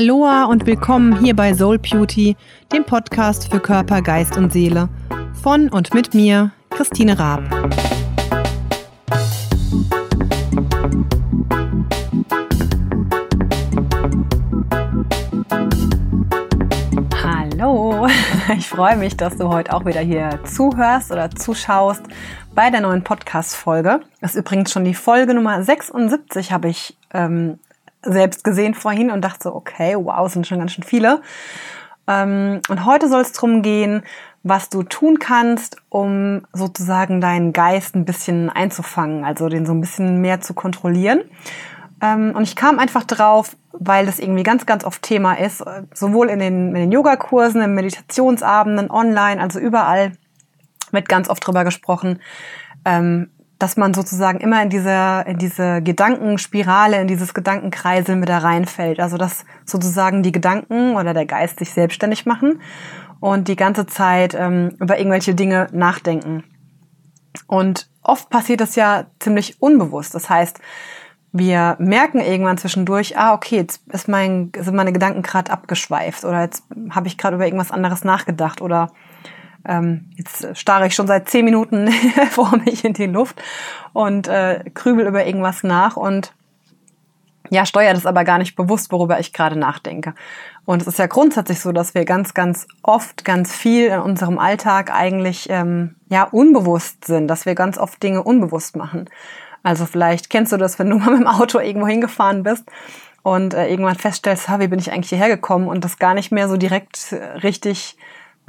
Aloha 0.00 0.46
und 0.46 0.64
willkommen 0.64 1.22
hier 1.22 1.36
bei 1.36 1.52
Soul 1.52 1.78
Beauty, 1.78 2.34
dem 2.72 2.86
Podcast 2.86 3.52
für 3.52 3.60
Körper, 3.60 4.00
Geist 4.00 4.34
und 4.38 4.50
Seele. 4.50 4.88
Von 5.42 5.68
und 5.68 5.92
mit 5.92 6.14
mir, 6.14 6.52
Christine 6.70 7.18
Raab. 7.18 7.42
Hallo, 17.22 18.08
ich 18.56 18.70
freue 18.70 18.96
mich, 18.96 19.18
dass 19.18 19.36
du 19.36 19.50
heute 19.50 19.74
auch 19.74 19.84
wieder 19.84 20.00
hier 20.00 20.40
zuhörst 20.44 21.12
oder 21.12 21.30
zuschaust 21.30 22.04
bei 22.54 22.70
der 22.70 22.80
neuen 22.80 23.04
Podcast-Folge. 23.04 24.00
Das 24.22 24.34
ist 24.34 24.40
übrigens 24.40 24.72
schon 24.72 24.86
die 24.86 24.94
Folge 24.94 25.34
Nummer 25.34 25.62
76, 25.62 26.52
habe 26.52 26.70
ich 26.70 26.96
ähm, 27.12 27.58
selbst 28.02 28.44
gesehen 28.44 28.74
vorhin 28.74 29.10
und 29.10 29.22
dachte 29.22 29.44
so, 29.44 29.54
okay, 29.54 29.96
wow, 29.96 30.30
sind 30.30 30.46
schon 30.46 30.58
ganz 30.58 30.72
schön 30.72 30.84
viele. 30.84 31.22
Ähm, 32.06 32.60
und 32.68 32.84
heute 32.84 33.08
soll 33.08 33.22
es 33.22 33.32
darum 33.32 33.62
gehen, 33.62 34.02
was 34.42 34.70
du 34.70 34.82
tun 34.82 35.18
kannst, 35.18 35.76
um 35.90 36.42
sozusagen 36.52 37.20
deinen 37.20 37.52
Geist 37.52 37.94
ein 37.94 38.04
bisschen 38.04 38.48
einzufangen, 38.48 39.24
also 39.24 39.48
den 39.48 39.66
so 39.66 39.72
ein 39.72 39.80
bisschen 39.80 40.20
mehr 40.20 40.40
zu 40.40 40.54
kontrollieren. 40.54 41.22
Ähm, 42.02 42.32
und 42.34 42.44
ich 42.44 42.56
kam 42.56 42.78
einfach 42.78 43.04
drauf, 43.04 43.56
weil 43.72 44.06
das 44.06 44.18
irgendwie 44.18 44.42
ganz, 44.42 44.66
ganz 44.66 44.84
oft 44.84 45.02
Thema 45.02 45.34
ist, 45.34 45.62
sowohl 45.94 46.28
in 46.28 46.38
den, 46.38 46.68
in 46.68 46.74
den 46.74 46.92
Yogakursen, 46.92 47.60
in 47.62 47.74
Meditationsabenden, 47.74 48.90
online, 48.90 49.40
also 49.40 49.60
überall 49.60 50.12
wird 50.90 51.08
ganz 51.08 51.28
oft 51.28 51.46
drüber 51.46 51.64
gesprochen, 51.64 52.20
ähm, 52.84 53.30
dass 53.60 53.76
man 53.76 53.92
sozusagen 53.92 54.40
immer 54.40 54.62
in 54.62 54.70
diese, 54.70 55.24
in 55.26 55.36
diese 55.36 55.82
Gedankenspirale, 55.82 57.00
in 57.00 57.06
dieses 57.06 57.34
Gedankenkreisel 57.34 58.16
mit 58.16 58.28
da 58.28 58.38
reinfällt. 58.38 58.98
Also 58.98 59.18
dass 59.18 59.44
sozusagen 59.66 60.22
die 60.22 60.32
Gedanken 60.32 60.96
oder 60.96 61.12
der 61.12 61.26
Geist 61.26 61.58
sich 61.58 61.70
selbstständig 61.70 62.24
machen 62.24 62.62
und 63.20 63.48
die 63.48 63.56
ganze 63.56 63.84
Zeit 63.86 64.34
ähm, 64.34 64.70
über 64.80 64.98
irgendwelche 64.98 65.34
Dinge 65.34 65.66
nachdenken. 65.72 66.42
Und 67.46 67.90
oft 68.02 68.30
passiert 68.30 68.62
das 68.62 68.76
ja 68.76 69.04
ziemlich 69.18 69.60
unbewusst. 69.60 70.14
Das 70.14 70.30
heißt, 70.30 70.58
wir 71.32 71.76
merken 71.78 72.20
irgendwann 72.20 72.58
zwischendurch, 72.58 73.18
ah, 73.18 73.34
okay, 73.34 73.56
jetzt 73.56 73.82
ist 73.92 74.08
mein, 74.08 74.50
sind 74.58 74.74
meine 74.74 74.92
Gedanken 74.92 75.20
gerade 75.20 75.52
abgeschweift 75.52 76.24
oder 76.24 76.40
jetzt 76.40 76.64
habe 76.90 77.08
ich 77.08 77.18
gerade 77.18 77.36
über 77.36 77.44
irgendwas 77.44 77.70
anderes 77.70 78.04
nachgedacht 78.04 78.62
oder 78.62 78.90
ähm, 79.66 80.10
jetzt 80.16 80.56
starre 80.56 80.86
ich 80.86 80.94
schon 80.94 81.06
seit 81.06 81.28
zehn 81.28 81.44
Minuten 81.44 81.90
vor 82.30 82.56
mich 82.64 82.84
in 82.84 82.94
die 82.94 83.06
Luft 83.06 83.40
und 83.92 84.28
äh, 84.28 84.64
krübel 84.74 85.06
über 85.06 85.26
irgendwas 85.26 85.62
nach 85.62 85.96
und 85.96 86.32
ja, 87.50 87.66
steuere 87.66 87.94
das 87.94 88.06
aber 88.06 88.24
gar 88.24 88.38
nicht 88.38 88.54
bewusst, 88.54 88.92
worüber 88.92 89.18
ich 89.18 89.32
gerade 89.32 89.58
nachdenke. 89.58 90.14
Und 90.64 90.82
es 90.82 90.88
ist 90.88 90.98
ja 90.98 91.06
grundsätzlich 91.06 91.60
so, 91.60 91.72
dass 91.72 91.94
wir 91.94 92.04
ganz, 92.04 92.32
ganz 92.32 92.68
oft 92.82 93.24
ganz 93.24 93.54
viel 93.54 93.88
in 93.88 94.00
unserem 94.00 94.38
Alltag 94.38 94.92
eigentlich 94.94 95.48
ähm, 95.50 95.96
ja 96.08 96.24
unbewusst 96.24 97.04
sind, 97.06 97.26
dass 97.26 97.46
wir 97.46 97.56
ganz 97.56 97.76
oft 97.76 98.00
Dinge 98.02 98.22
unbewusst 98.22 98.76
machen. 98.76 99.10
Also 99.62 99.84
vielleicht 99.84 100.30
kennst 100.30 100.52
du 100.52 100.56
das, 100.56 100.78
wenn 100.78 100.90
du 100.90 100.98
mal 100.98 101.10
mit 101.10 101.20
dem 101.20 101.26
Auto 101.26 101.58
irgendwo 101.58 101.88
hingefahren 101.88 102.44
bist 102.44 102.70
und 103.22 103.52
äh, 103.52 103.68
irgendwann 103.68 103.96
feststellst, 103.96 104.48
ha, 104.48 104.60
wie 104.60 104.68
bin 104.68 104.78
ich 104.78 104.92
eigentlich 104.92 105.10
hierher 105.10 105.28
gekommen 105.28 105.66
und 105.66 105.84
das 105.84 105.98
gar 105.98 106.14
nicht 106.14 106.30
mehr 106.30 106.48
so 106.48 106.56
direkt 106.56 107.12
äh, 107.12 107.16
richtig 107.38 107.96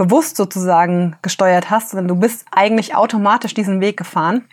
bewusst 0.01 0.35
sozusagen 0.35 1.15
gesteuert 1.21 1.69
hast, 1.69 1.91
sondern 1.91 2.07
du 2.07 2.15
bist 2.15 2.45
eigentlich 2.51 2.95
automatisch 2.95 3.53
diesen 3.53 3.81
Weg 3.81 3.97
gefahren. 3.97 4.45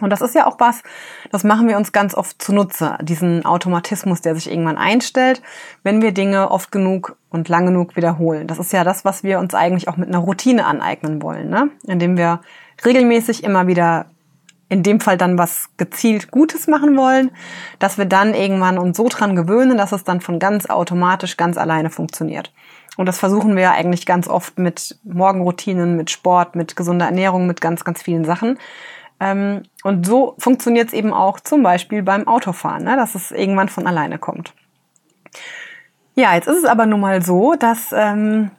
Und 0.00 0.10
das 0.10 0.20
ist 0.20 0.34
ja 0.34 0.48
auch 0.48 0.58
was, 0.58 0.82
das 1.30 1.44
machen 1.44 1.68
wir 1.68 1.76
uns 1.76 1.92
ganz 1.92 2.16
oft 2.16 2.42
zunutze, 2.42 2.98
diesen 3.00 3.44
Automatismus, 3.44 4.20
der 4.20 4.34
sich 4.34 4.50
irgendwann 4.50 4.76
einstellt, 4.76 5.40
wenn 5.84 6.02
wir 6.02 6.10
Dinge 6.10 6.50
oft 6.50 6.72
genug 6.72 7.16
und 7.30 7.48
lang 7.48 7.66
genug 7.66 7.94
wiederholen. 7.94 8.48
Das 8.48 8.58
ist 8.58 8.72
ja 8.72 8.82
das, 8.82 9.04
was 9.04 9.22
wir 9.22 9.38
uns 9.38 9.54
eigentlich 9.54 9.86
auch 9.86 9.96
mit 9.96 10.08
einer 10.08 10.18
Routine 10.18 10.66
aneignen 10.66 11.22
wollen, 11.22 11.48
ne? 11.48 11.70
indem 11.86 12.16
wir 12.16 12.40
regelmäßig 12.84 13.44
immer 13.44 13.68
wieder 13.68 14.06
in 14.68 14.82
dem 14.82 14.98
Fall 14.98 15.16
dann 15.16 15.38
was 15.38 15.68
gezielt 15.76 16.32
Gutes 16.32 16.66
machen 16.66 16.96
wollen, 16.96 17.30
dass 17.78 17.96
wir 17.96 18.06
dann 18.06 18.34
irgendwann 18.34 18.78
uns 18.78 18.96
so 18.96 19.06
dran 19.08 19.36
gewöhnen, 19.36 19.78
dass 19.78 19.92
es 19.92 20.02
dann 20.02 20.20
von 20.20 20.40
ganz 20.40 20.66
automatisch 20.66 21.36
ganz 21.36 21.56
alleine 21.56 21.90
funktioniert. 21.90 22.52
Und 22.96 23.06
das 23.06 23.18
versuchen 23.18 23.56
wir 23.56 23.72
eigentlich 23.72 24.06
ganz 24.06 24.28
oft 24.28 24.58
mit 24.58 24.98
Morgenroutinen, 25.02 25.96
mit 25.96 26.10
Sport, 26.10 26.54
mit 26.54 26.76
gesunder 26.76 27.06
Ernährung, 27.06 27.46
mit 27.46 27.60
ganz, 27.60 27.84
ganz 27.84 28.02
vielen 28.02 28.24
Sachen. 28.24 28.58
Ähm, 29.20 29.62
und 29.82 30.06
so 30.06 30.34
funktioniert 30.38 30.88
es 30.88 30.94
eben 30.94 31.12
auch 31.12 31.40
zum 31.40 31.62
Beispiel 31.62 32.02
beim 32.02 32.28
Autofahren, 32.28 32.84
ne, 32.84 32.96
dass 32.96 33.14
es 33.14 33.30
irgendwann 33.30 33.68
von 33.68 33.86
alleine 33.86 34.18
kommt. 34.18 34.54
Ja, 36.14 36.34
jetzt 36.34 36.46
ist 36.46 36.58
es 36.58 36.64
aber 36.64 36.86
nun 36.86 37.00
mal 37.00 37.22
so, 37.22 37.54
dass 37.54 37.92
ähm, 37.92 38.50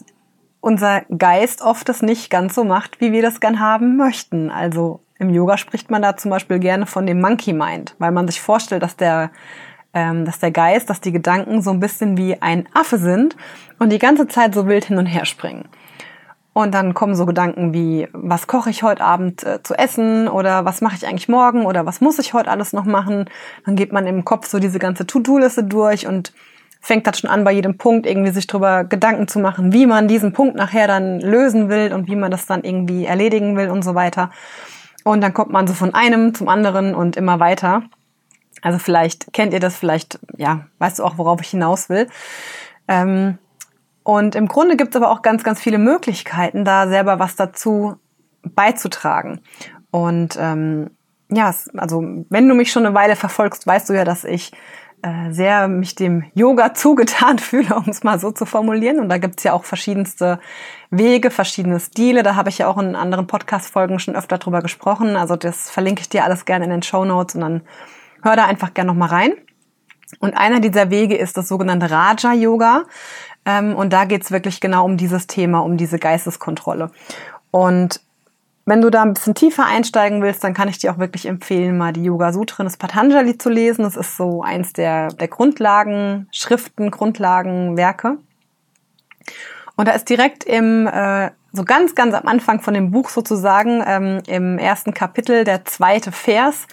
unser 0.60 1.02
Geist 1.18 1.62
oft 1.62 1.88
das 1.88 2.02
nicht 2.02 2.30
ganz 2.30 2.56
so 2.56 2.64
macht, 2.64 3.00
wie 3.00 3.12
wir 3.12 3.22
das 3.22 3.40
gern 3.40 3.60
haben 3.60 3.96
möchten. 3.96 4.50
Also 4.50 5.00
im 5.20 5.30
Yoga 5.30 5.58
spricht 5.58 5.90
man 5.90 6.02
da 6.02 6.18
zum 6.18 6.32
Beispiel 6.32 6.60
gerne 6.60 6.86
von 6.86 7.06
dem 7.06 7.22
Monkey 7.22 7.54
Mind, 7.54 7.96
weil 8.00 8.12
man 8.12 8.28
sich 8.28 8.42
vorstellt, 8.42 8.84
dass 8.84 8.98
der 8.98 9.32
dass 9.96 10.40
der 10.40 10.52
Geist, 10.52 10.90
dass 10.90 11.00
die 11.00 11.14
Gedanken 11.14 11.62
so 11.62 11.72
ein 11.72 11.80
bisschen 11.80 12.18
wie 12.18 12.42
ein 12.42 12.68
Affe 12.74 12.98
sind 12.98 13.36
und 13.80 13.92
die 13.92 14.00
ganze 14.00 14.28
Zeit 14.28 14.54
so 14.54 14.68
wild 14.68 14.86
hin 14.86 14.98
und 14.98 15.06
her 15.06 15.26
springen. 15.26 15.70
Und 16.58 16.74
dann 16.74 16.94
kommen 16.94 17.16
so 17.16 17.26
Gedanken 17.26 17.74
wie, 17.74 18.08
was 18.14 18.48
koche 18.48 18.70
ich 18.70 18.82
heute 18.82 19.04
Abend 19.04 19.44
äh, 19.44 19.62
zu 19.62 19.74
essen 19.74 20.30
oder 20.30 20.64
was 20.64 20.80
mache 20.80 20.96
ich 20.96 21.06
eigentlich 21.06 21.28
morgen 21.28 21.66
oder 21.66 21.86
was 21.86 22.00
muss 22.00 22.18
ich 22.18 22.34
heute 22.34 22.50
alles 22.50 22.72
noch 22.72 22.86
machen. 22.86 23.26
Dann 23.66 23.76
geht 23.76 23.92
man 23.92 24.08
im 24.08 24.24
Kopf 24.24 24.48
so 24.48 24.60
diese 24.60 24.80
ganze 24.80 25.06
To-Do-Liste 25.06 25.66
durch 25.66 26.08
und 26.08 26.32
fängt 26.80 27.08
dann 27.08 27.14
schon 27.14 27.30
an, 27.30 27.44
bei 27.44 27.52
jedem 27.52 27.78
Punkt 27.78 28.06
irgendwie 28.06 28.32
sich 28.32 28.48
darüber 28.48 28.86
Gedanken 28.86 29.28
zu 29.28 29.40
machen, 29.40 29.74
wie 29.74 29.86
man 29.86 30.08
diesen 30.08 30.32
Punkt 30.32 30.56
nachher 30.56 30.88
dann 30.88 31.20
lösen 31.20 31.68
will 31.68 31.92
und 31.92 32.08
wie 32.08 32.16
man 32.16 32.32
das 32.32 32.46
dann 32.46 32.64
irgendwie 32.64 33.06
erledigen 33.06 33.58
will 33.58 33.70
und 33.70 33.84
so 33.84 33.94
weiter. 33.96 34.30
Und 35.04 35.22
dann 35.22 35.34
kommt 35.34 35.52
man 35.52 35.68
so 35.68 35.74
von 35.74 35.94
einem 35.94 36.34
zum 36.34 36.48
anderen 36.48 36.96
und 36.96 37.18
immer 37.18 37.42
weiter. 37.42 37.84
Also 38.66 38.80
vielleicht 38.80 39.32
kennt 39.32 39.54
ihr 39.54 39.60
das, 39.60 39.76
vielleicht, 39.76 40.18
ja, 40.38 40.66
weißt 40.80 40.98
du 40.98 41.04
auch, 41.04 41.20
worauf 41.20 41.40
ich 41.40 41.50
hinaus 41.50 41.88
will. 41.88 42.08
Ähm, 42.88 43.38
und 44.02 44.34
im 44.34 44.48
Grunde 44.48 44.76
gibt 44.76 44.96
es 44.96 45.00
aber 45.00 45.12
auch 45.12 45.22
ganz, 45.22 45.44
ganz 45.44 45.62
viele 45.62 45.78
Möglichkeiten, 45.78 46.66
da 46.66 46.88
selber 46.88 47.20
was 47.20 47.36
dazu 47.36 47.98
beizutragen. 48.42 49.42
Und 49.92 50.36
ähm, 50.40 50.90
ja, 51.30 51.54
also 51.78 52.04
wenn 52.32 52.50
du 52.50 52.56
mich 52.56 52.72
schon 52.72 52.88
eine 52.88 52.96
Weile 52.96 53.16
verfolgst, 53.16 53.68
weißt 53.68 53.88
du 53.88 53.94
ja, 53.94 54.04
dass 54.04 54.24
ich 54.24 54.52
äh, 55.04 55.32
sehr 55.32 55.68
mich 55.68 55.94
dem 55.94 56.24
Yoga 56.34 56.74
zugetan 56.74 57.38
fühle, 57.38 57.76
um 57.76 57.88
es 57.88 58.04
mal 58.04 58.20
so 58.20 58.32
zu 58.32 58.48
formulieren. 58.48 59.00
Und 59.00 59.10
da 59.10 59.20
gibt's 59.20 59.44
ja 59.44 59.54
auch 59.54 59.64
verschiedenste 59.64 60.40
Wege, 60.90 61.30
verschiedene 61.30 61.80
Stile. 61.80 62.24
Da 62.24 62.34
habe 62.34 62.50
ich 62.50 62.58
ja 62.58 62.68
auch 62.68 62.80
in 62.80 62.96
anderen 62.96 63.28
Podcast-Folgen 63.28 64.00
schon 64.00 64.16
öfter 64.16 64.40
drüber 64.40 64.64
gesprochen. 64.64 65.18
Also 65.18 65.36
das 65.36 65.70
verlinke 65.70 66.02
ich 66.02 66.10
dir 66.10 66.24
alles 66.24 66.46
gerne 66.46 66.66
in 66.66 66.72
den 66.72 66.82
Show 66.82 67.06
Notes 67.06 67.36
und 67.36 67.42
dann 67.42 67.62
hör 68.26 68.36
da 68.36 68.46
einfach 68.46 68.74
gerne 68.74 68.92
nochmal 68.92 69.10
rein. 69.10 69.34
Und 70.20 70.36
einer 70.36 70.60
dieser 70.60 70.90
Wege 70.90 71.16
ist 71.16 71.38
das 71.38 71.48
sogenannte 71.48 71.90
Raja-Yoga. 71.90 72.84
Ähm, 73.46 73.76
und 73.76 73.94
da 73.94 74.06
geht's 74.06 74.32
wirklich 74.32 74.60
genau 74.60 74.86
um 74.86 74.98
dieses 74.98 75.28
Thema, 75.28 75.60
um 75.60 75.78
diese 75.78 76.00
Geisteskontrolle. 76.00 76.92
Und 77.52 78.02
wenn 78.66 78.82
du 78.82 78.90
da 78.90 79.04
ein 79.04 79.14
bisschen 79.14 79.36
tiefer 79.36 79.66
einsteigen 79.66 80.24
willst, 80.24 80.44
dann 80.44 80.56
kann 80.56 80.68
ich 80.68 80.80
dir 80.80 80.92
auch 80.92 80.98
wirklich 80.98 81.28
empfehlen, 81.28 81.78
mal 81.78 81.94
die 81.94 82.04
Yoga 82.04 82.34
Sutren 82.34 82.66
des 82.66 82.78
Patanjali 82.78 83.38
zu 83.38 83.50
lesen. 83.50 83.84
Das 83.84 83.96
ist 83.96 84.18
so 84.18 84.42
eins 84.42 84.74
der, 84.74 85.10
der 85.10 85.28
Grundlagen, 85.28 86.28
Schriften, 86.32 86.90
Grundlagenwerke. 86.90 88.18
Und 89.76 89.88
da 89.88 89.92
ist 89.92 90.10
direkt 90.10 90.44
im, 90.46 90.88
äh, 90.88 91.30
so 91.52 91.64
ganz, 91.64 91.94
ganz 91.94 92.16
am 92.16 92.28
Anfang 92.28 92.60
von 92.60 92.74
dem 92.74 92.90
Buch 92.90 93.10
sozusagen, 93.10 93.84
ähm, 93.86 94.24
im 94.28 94.58
ersten 94.58 94.94
Kapitel, 94.94 95.44
der 95.44 95.66
zweite 95.66 96.12
Vers, 96.12 96.68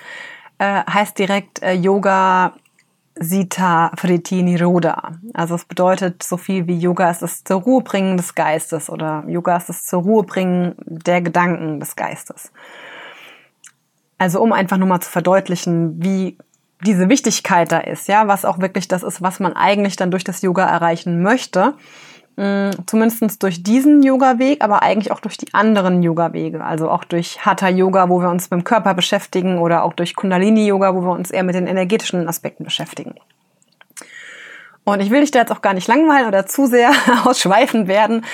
äh, 0.62 0.84
heißt 0.88 1.18
direkt 1.18 1.60
äh, 1.60 1.72
Yoga 1.72 2.54
Sita 3.16 3.90
Friti 3.96 4.42
Niroda. 4.42 5.12
Also 5.34 5.56
es 5.56 5.64
bedeutet 5.64 6.22
so 6.22 6.36
viel 6.36 6.68
wie 6.68 6.78
Yoga 6.78 7.10
ist 7.10 7.20
das 7.20 7.42
zur 7.42 7.60
Ruhe 7.60 7.82
bringen 7.82 8.16
des 8.16 8.34
Geistes 8.36 8.88
oder 8.88 9.24
Yoga 9.26 9.56
ist 9.56 9.68
das 9.68 9.84
zur 9.84 10.02
Ruhe 10.02 10.22
bringen 10.22 10.76
der 10.86 11.20
Gedanken 11.20 11.80
des 11.80 11.96
Geistes. 11.96 12.52
Also 14.18 14.40
um 14.40 14.52
einfach 14.52 14.76
nur 14.76 14.86
mal 14.86 15.00
zu 15.00 15.10
verdeutlichen, 15.10 16.02
wie 16.02 16.38
diese 16.86 17.08
Wichtigkeit 17.08 17.72
da 17.72 17.78
ist, 17.78 18.06
ja, 18.06 18.28
was 18.28 18.44
auch 18.44 18.60
wirklich 18.60 18.86
das 18.86 19.02
ist, 19.02 19.20
was 19.20 19.40
man 19.40 19.54
eigentlich 19.54 19.96
dann 19.96 20.12
durch 20.12 20.24
das 20.24 20.42
Yoga 20.42 20.64
erreichen 20.64 21.22
möchte. 21.22 21.74
Mm, 22.36 22.70
zumindest 22.86 23.42
durch 23.42 23.62
diesen 23.62 24.02
Yoga-Weg, 24.02 24.64
aber 24.64 24.82
eigentlich 24.82 25.12
auch 25.12 25.20
durch 25.20 25.36
die 25.36 25.52
anderen 25.52 26.02
Yoga-Wege. 26.02 26.64
Also 26.64 26.90
auch 26.90 27.04
durch 27.04 27.44
Hatha-Yoga, 27.44 28.08
wo 28.08 28.20
wir 28.20 28.30
uns 28.30 28.50
mit 28.50 28.60
dem 28.60 28.64
Körper 28.64 28.94
beschäftigen 28.94 29.58
oder 29.58 29.84
auch 29.84 29.92
durch 29.92 30.16
Kundalini-Yoga, 30.16 30.94
wo 30.94 31.02
wir 31.02 31.12
uns 31.12 31.30
eher 31.30 31.42
mit 31.42 31.54
den 31.54 31.66
energetischen 31.66 32.26
Aspekten 32.28 32.64
beschäftigen. 32.64 33.14
Und 34.84 35.00
ich 35.00 35.10
will 35.10 35.20
dich 35.20 35.30
da 35.30 35.38
jetzt 35.38 35.52
auch 35.52 35.62
gar 35.62 35.74
nicht 35.74 35.86
langweilen 35.86 36.26
oder 36.26 36.44
zu 36.46 36.66
sehr 36.66 36.90
ausschweifend 37.24 37.86
werden. 37.86 38.24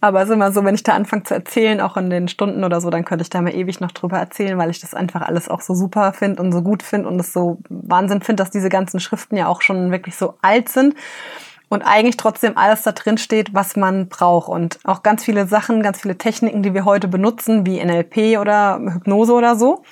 Aber 0.00 0.22
es 0.22 0.28
ist 0.28 0.34
immer 0.34 0.52
so, 0.52 0.62
wenn 0.64 0.74
ich 0.74 0.84
da 0.84 0.92
anfange 0.92 1.24
zu 1.24 1.34
erzählen, 1.34 1.80
auch 1.80 1.96
in 1.96 2.10
den 2.10 2.28
Stunden 2.28 2.62
oder 2.62 2.80
so, 2.80 2.90
dann 2.90 3.04
könnte 3.04 3.22
ich 3.22 3.30
da 3.30 3.40
mal 3.40 3.54
ewig 3.54 3.80
noch 3.80 3.90
drüber 3.90 4.18
erzählen, 4.18 4.56
weil 4.56 4.70
ich 4.70 4.80
das 4.80 4.94
einfach 4.94 5.22
alles 5.22 5.48
auch 5.48 5.62
so 5.62 5.74
super 5.74 6.12
finde 6.12 6.42
und 6.42 6.52
so 6.52 6.62
gut 6.62 6.84
finde 6.84 7.08
und 7.08 7.18
es 7.18 7.32
so 7.32 7.58
Wahnsinn 7.68 8.22
finde, 8.22 8.42
dass 8.42 8.50
diese 8.50 8.68
ganzen 8.68 9.00
Schriften 9.00 9.36
ja 9.36 9.48
auch 9.48 9.62
schon 9.62 9.90
wirklich 9.90 10.14
so 10.14 10.34
alt 10.42 10.68
sind. 10.68 10.94
Und 11.68 11.82
eigentlich 11.82 12.16
trotzdem 12.16 12.56
alles 12.56 12.82
da 12.82 12.92
drin 12.92 13.18
steht, 13.18 13.52
was 13.54 13.76
man 13.76 14.08
braucht. 14.08 14.48
Und 14.48 14.78
auch 14.84 15.02
ganz 15.02 15.24
viele 15.24 15.46
Sachen, 15.46 15.82
ganz 15.82 16.00
viele 16.00 16.16
Techniken, 16.16 16.62
die 16.62 16.74
wir 16.74 16.84
heute 16.84 17.08
benutzen, 17.08 17.66
wie 17.66 17.84
NLP 17.84 18.38
oder 18.38 18.78
Hypnose 18.78 19.32
oder 19.32 19.56
so, 19.56 19.82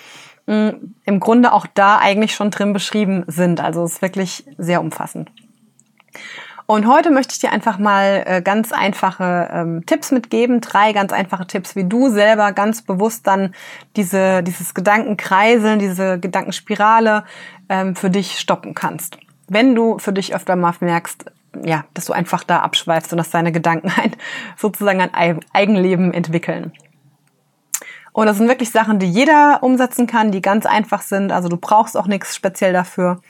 mm, 0.46 0.70
im 1.04 1.20
Grunde 1.20 1.52
auch 1.52 1.66
da 1.74 1.98
eigentlich 1.98 2.34
schon 2.34 2.50
drin 2.50 2.72
beschrieben 2.72 3.24
sind. 3.26 3.60
Also 3.60 3.82
es 3.84 3.94
ist 3.94 4.02
wirklich 4.02 4.44
sehr 4.56 4.80
umfassend. 4.80 5.30
Und 6.66 6.86
heute 6.86 7.10
möchte 7.10 7.32
ich 7.32 7.40
dir 7.40 7.52
einfach 7.52 7.78
mal 7.78 8.22
äh, 8.24 8.40
ganz 8.40 8.72
einfache 8.72 9.50
ähm, 9.52 9.84
Tipps 9.84 10.12
mitgeben, 10.12 10.62
drei 10.62 10.94
ganz 10.94 11.12
einfache 11.12 11.46
Tipps, 11.46 11.76
wie 11.76 11.84
du 11.84 12.08
selber 12.08 12.52
ganz 12.52 12.80
bewusst 12.80 13.26
dann 13.26 13.54
diese, 13.96 14.42
dieses 14.42 14.72
Gedankenkreiseln, 14.72 15.78
diese 15.78 16.18
Gedankenspirale 16.18 17.24
ähm, 17.68 17.94
für 17.94 18.08
dich 18.08 18.38
stoppen 18.38 18.72
kannst. 18.72 19.18
Wenn 19.46 19.74
du 19.74 19.98
für 19.98 20.14
dich 20.14 20.34
öfter 20.34 20.56
mal 20.56 20.72
merkst, 20.80 21.26
ja, 21.62 21.84
dass 21.94 22.06
du 22.06 22.12
einfach 22.12 22.44
da 22.44 22.60
abschweifst 22.60 23.12
und 23.12 23.18
dass 23.18 23.30
deine 23.30 23.52
Gedanken 23.52 23.92
ein, 24.00 24.12
sozusagen 24.56 25.00
ein 25.00 25.40
Eigenleben 25.52 26.12
entwickeln. 26.12 26.72
Und 28.12 28.26
das 28.26 28.38
sind 28.38 28.48
wirklich 28.48 28.70
Sachen, 28.70 29.00
die 29.00 29.10
jeder 29.10 29.58
umsetzen 29.62 30.06
kann, 30.06 30.30
die 30.30 30.40
ganz 30.40 30.66
einfach 30.66 31.02
sind. 31.02 31.32
Also 31.32 31.48
du 31.48 31.56
brauchst 31.56 31.96
auch 31.96 32.06
nichts 32.06 32.36
speziell 32.36 32.72
dafür. 32.72 33.20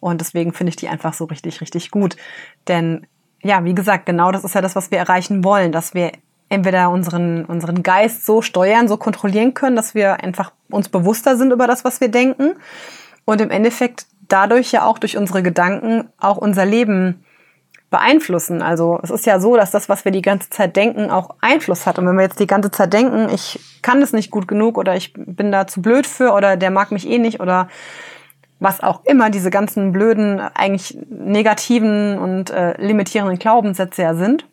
Und 0.00 0.22
deswegen 0.22 0.54
finde 0.54 0.70
ich 0.70 0.76
die 0.76 0.88
einfach 0.88 1.12
so 1.12 1.26
richtig, 1.26 1.60
richtig 1.60 1.90
gut. 1.90 2.16
Denn 2.66 3.06
ja, 3.42 3.64
wie 3.64 3.74
gesagt, 3.74 4.06
genau 4.06 4.32
das 4.32 4.44
ist 4.44 4.54
ja 4.54 4.62
das, 4.62 4.76
was 4.76 4.90
wir 4.90 4.98
erreichen 4.98 5.44
wollen, 5.44 5.72
dass 5.72 5.92
wir 5.92 6.12
entweder 6.48 6.90
unseren, 6.90 7.44
unseren 7.44 7.82
Geist 7.82 8.24
so 8.24 8.40
steuern, 8.40 8.88
so 8.88 8.96
kontrollieren 8.96 9.52
können, 9.52 9.76
dass 9.76 9.94
wir 9.94 10.22
einfach 10.22 10.52
uns 10.70 10.88
bewusster 10.88 11.36
sind 11.36 11.52
über 11.52 11.66
das, 11.66 11.84
was 11.84 12.00
wir 12.00 12.08
denken. 12.08 12.54
Und 13.26 13.42
im 13.42 13.50
Endeffekt 13.50 14.06
dadurch 14.26 14.72
ja 14.72 14.84
auch 14.84 14.98
durch 14.98 15.16
unsere 15.16 15.42
Gedanken 15.42 16.08
auch 16.18 16.38
unser 16.38 16.64
Leben 16.64 17.24
beeinflussen. 17.90 18.62
Also 18.62 19.00
es 19.02 19.10
ist 19.10 19.26
ja 19.26 19.40
so, 19.40 19.56
dass 19.56 19.72
das, 19.72 19.88
was 19.88 20.04
wir 20.04 20.12
die 20.12 20.22
ganze 20.22 20.48
Zeit 20.48 20.76
denken, 20.76 21.10
auch 21.10 21.34
Einfluss 21.40 21.86
hat. 21.86 21.98
Und 21.98 22.06
wenn 22.06 22.16
wir 22.16 22.22
jetzt 22.22 22.40
die 22.40 22.46
ganze 22.46 22.70
Zeit 22.70 22.92
denken, 22.92 23.28
ich 23.34 23.60
kann 23.82 24.00
das 24.00 24.12
nicht 24.12 24.30
gut 24.30 24.46
genug 24.48 24.78
oder 24.78 24.96
ich 24.96 25.12
bin 25.14 25.50
da 25.50 25.66
zu 25.66 25.82
blöd 25.82 26.06
für 26.06 26.32
oder 26.32 26.56
der 26.56 26.70
mag 26.70 26.92
mich 26.92 27.08
eh 27.08 27.18
nicht 27.18 27.40
oder 27.40 27.68
was 28.60 28.82
auch 28.82 29.04
immer 29.06 29.30
diese 29.30 29.50
ganzen 29.50 29.90
blöden, 29.90 30.38
eigentlich 30.38 30.98
negativen 31.08 32.18
und 32.18 32.50
äh, 32.50 32.80
limitierenden 32.80 33.38
Glaubenssätze 33.38 34.02
ja 34.02 34.14
sind, 34.14 34.46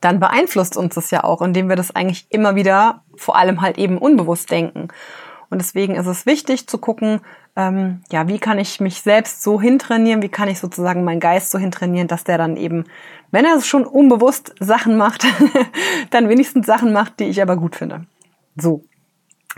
dann 0.00 0.20
beeinflusst 0.20 0.76
uns 0.76 0.94
das 0.94 1.10
ja 1.10 1.24
auch, 1.24 1.42
indem 1.42 1.68
wir 1.68 1.76
das 1.76 1.94
eigentlich 1.94 2.26
immer 2.30 2.54
wieder 2.54 3.02
vor 3.16 3.36
allem 3.36 3.60
halt 3.60 3.76
eben 3.76 3.98
unbewusst 3.98 4.50
denken. 4.50 4.88
Und 5.50 5.58
deswegen 5.60 5.96
ist 5.96 6.06
es 6.06 6.26
wichtig 6.26 6.66
zu 6.68 6.78
gucken, 6.78 7.20
ähm, 7.56 8.02
ja, 8.10 8.26
wie 8.28 8.38
kann 8.38 8.58
ich 8.58 8.80
mich 8.80 9.00
selbst 9.00 9.42
so 9.42 9.60
hintrainieren, 9.60 10.22
wie 10.22 10.28
kann 10.28 10.48
ich 10.48 10.58
sozusagen 10.58 11.04
meinen 11.04 11.20
Geist 11.20 11.50
so 11.50 11.58
hintrainieren, 11.58 12.08
dass 12.08 12.24
der 12.24 12.38
dann 12.38 12.56
eben, 12.56 12.84
wenn 13.30 13.44
er 13.44 13.60
schon 13.60 13.84
unbewusst 13.84 14.54
Sachen 14.60 14.96
macht, 14.96 15.24
dann 16.10 16.28
wenigstens 16.28 16.66
Sachen 16.66 16.92
macht, 16.92 17.20
die 17.20 17.24
ich 17.24 17.40
aber 17.40 17.56
gut 17.56 17.76
finde. 17.76 18.06
So, 18.56 18.84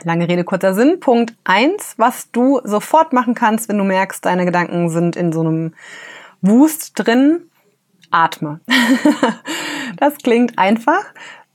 Lange 0.04 0.28
Rede, 0.28 0.44
kurzer 0.44 0.74
Sinn. 0.74 1.00
Punkt 1.00 1.34
eins, 1.44 1.94
was 1.96 2.30
du 2.30 2.60
sofort 2.64 3.12
machen 3.12 3.34
kannst, 3.34 3.68
wenn 3.68 3.78
du 3.78 3.84
merkst, 3.84 4.24
deine 4.24 4.44
Gedanken 4.44 4.90
sind 4.90 5.16
in 5.16 5.32
so 5.32 5.40
einem 5.40 5.74
Wust 6.42 6.92
drin. 6.96 7.50
Atme. 8.10 8.60
das 9.96 10.18
klingt 10.18 10.58
einfach, 10.58 11.04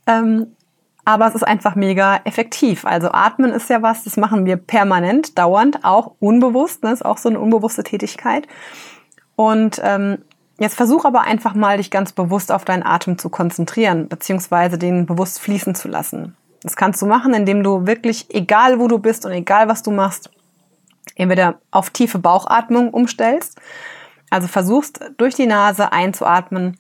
ähm, 0.08 0.56
aber 1.04 1.28
es 1.28 1.36
ist 1.36 1.44
einfach 1.44 1.76
mega 1.76 2.22
effektiv. 2.26 2.86
Also 2.86 3.12
atmen 3.12 3.52
ist 3.52 3.70
ja 3.70 3.82
was, 3.82 4.04
das 4.04 4.18
machen 4.18 4.46
wir 4.46 4.58
permanent, 4.58 5.38
dauernd, 5.38 5.84
auch 5.84 6.16
unbewusst. 6.20 6.84
Ne? 6.84 6.92
Ist 6.92 7.06
auch 7.06 7.18
so 7.18 7.30
eine 7.30 7.40
unbewusste 7.40 7.84
Tätigkeit. 7.84 8.48
Und 9.36 9.82
ähm, 9.84 10.20
jetzt 10.60 10.76
versuch 10.76 11.06
aber 11.06 11.22
einfach 11.22 11.56
mal, 11.56 11.78
dich 11.78 11.90
ganz 11.90 12.12
bewusst 12.12 12.52
auf 12.52 12.66
deinen 12.66 12.84
Atem 12.84 13.18
zu 13.18 13.30
konzentrieren, 13.30 14.08
beziehungsweise 14.08 14.78
den 14.78 15.06
bewusst 15.06 15.40
fließen 15.40 15.74
zu 15.74 15.88
lassen. 15.88 16.36
Das 16.62 16.76
kannst 16.76 17.02
du 17.02 17.08
machen, 17.08 17.34
indem 17.34 17.64
du 17.64 17.88
wirklich, 17.88 18.34
egal 18.34 18.80
wo 18.80 18.88
du 18.88 19.00
bist 19.00 19.26
und 19.26 19.32
egal 19.32 19.68
was 19.68 19.82
du 19.82 19.90
machst, 19.90 20.30
entweder 21.16 21.56
auf 21.72 21.90
tiefe 21.90 22.20
Bauchatmung 22.20 22.92
umstellst. 22.92 23.60
Also 24.30 24.48
versuchst 24.48 25.00
durch 25.18 25.34
die 25.36 25.48
Nase 25.48 25.92
einzuatmen 25.92 26.78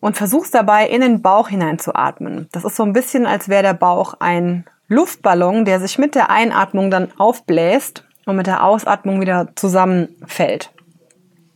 und 0.00 0.16
versuchst 0.16 0.54
dabei 0.54 0.88
in 0.88 1.00
den 1.00 1.22
Bauch 1.22 1.48
hineinzuatmen. 1.48 2.48
Das 2.52 2.64
ist 2.64 2.76
so 2.76 2.82
ein 2.82 2.92
bisschen, 2.92 3.26
als 3.26 3.48
wäre 3.48 3.62
der 3.62 3.74
Bauch 3.74 4.14
ein 4.20 4.64
Luftballon, 4.88 5.64
der 5.64 5.80
sich 5.80 5.98
mit 5.98 6.14
der 6.14 6.30
Einatmung 6.30 6.90
dann 6.90 7.12
aufbläst 7.18 8.04
und 8.26 8.36
mit 8.36 8.46
der 8.46 8.64
Ausatmung 8.64 9.20
wieder 9.20 9.48
zusammenfällt. 9.54 10.70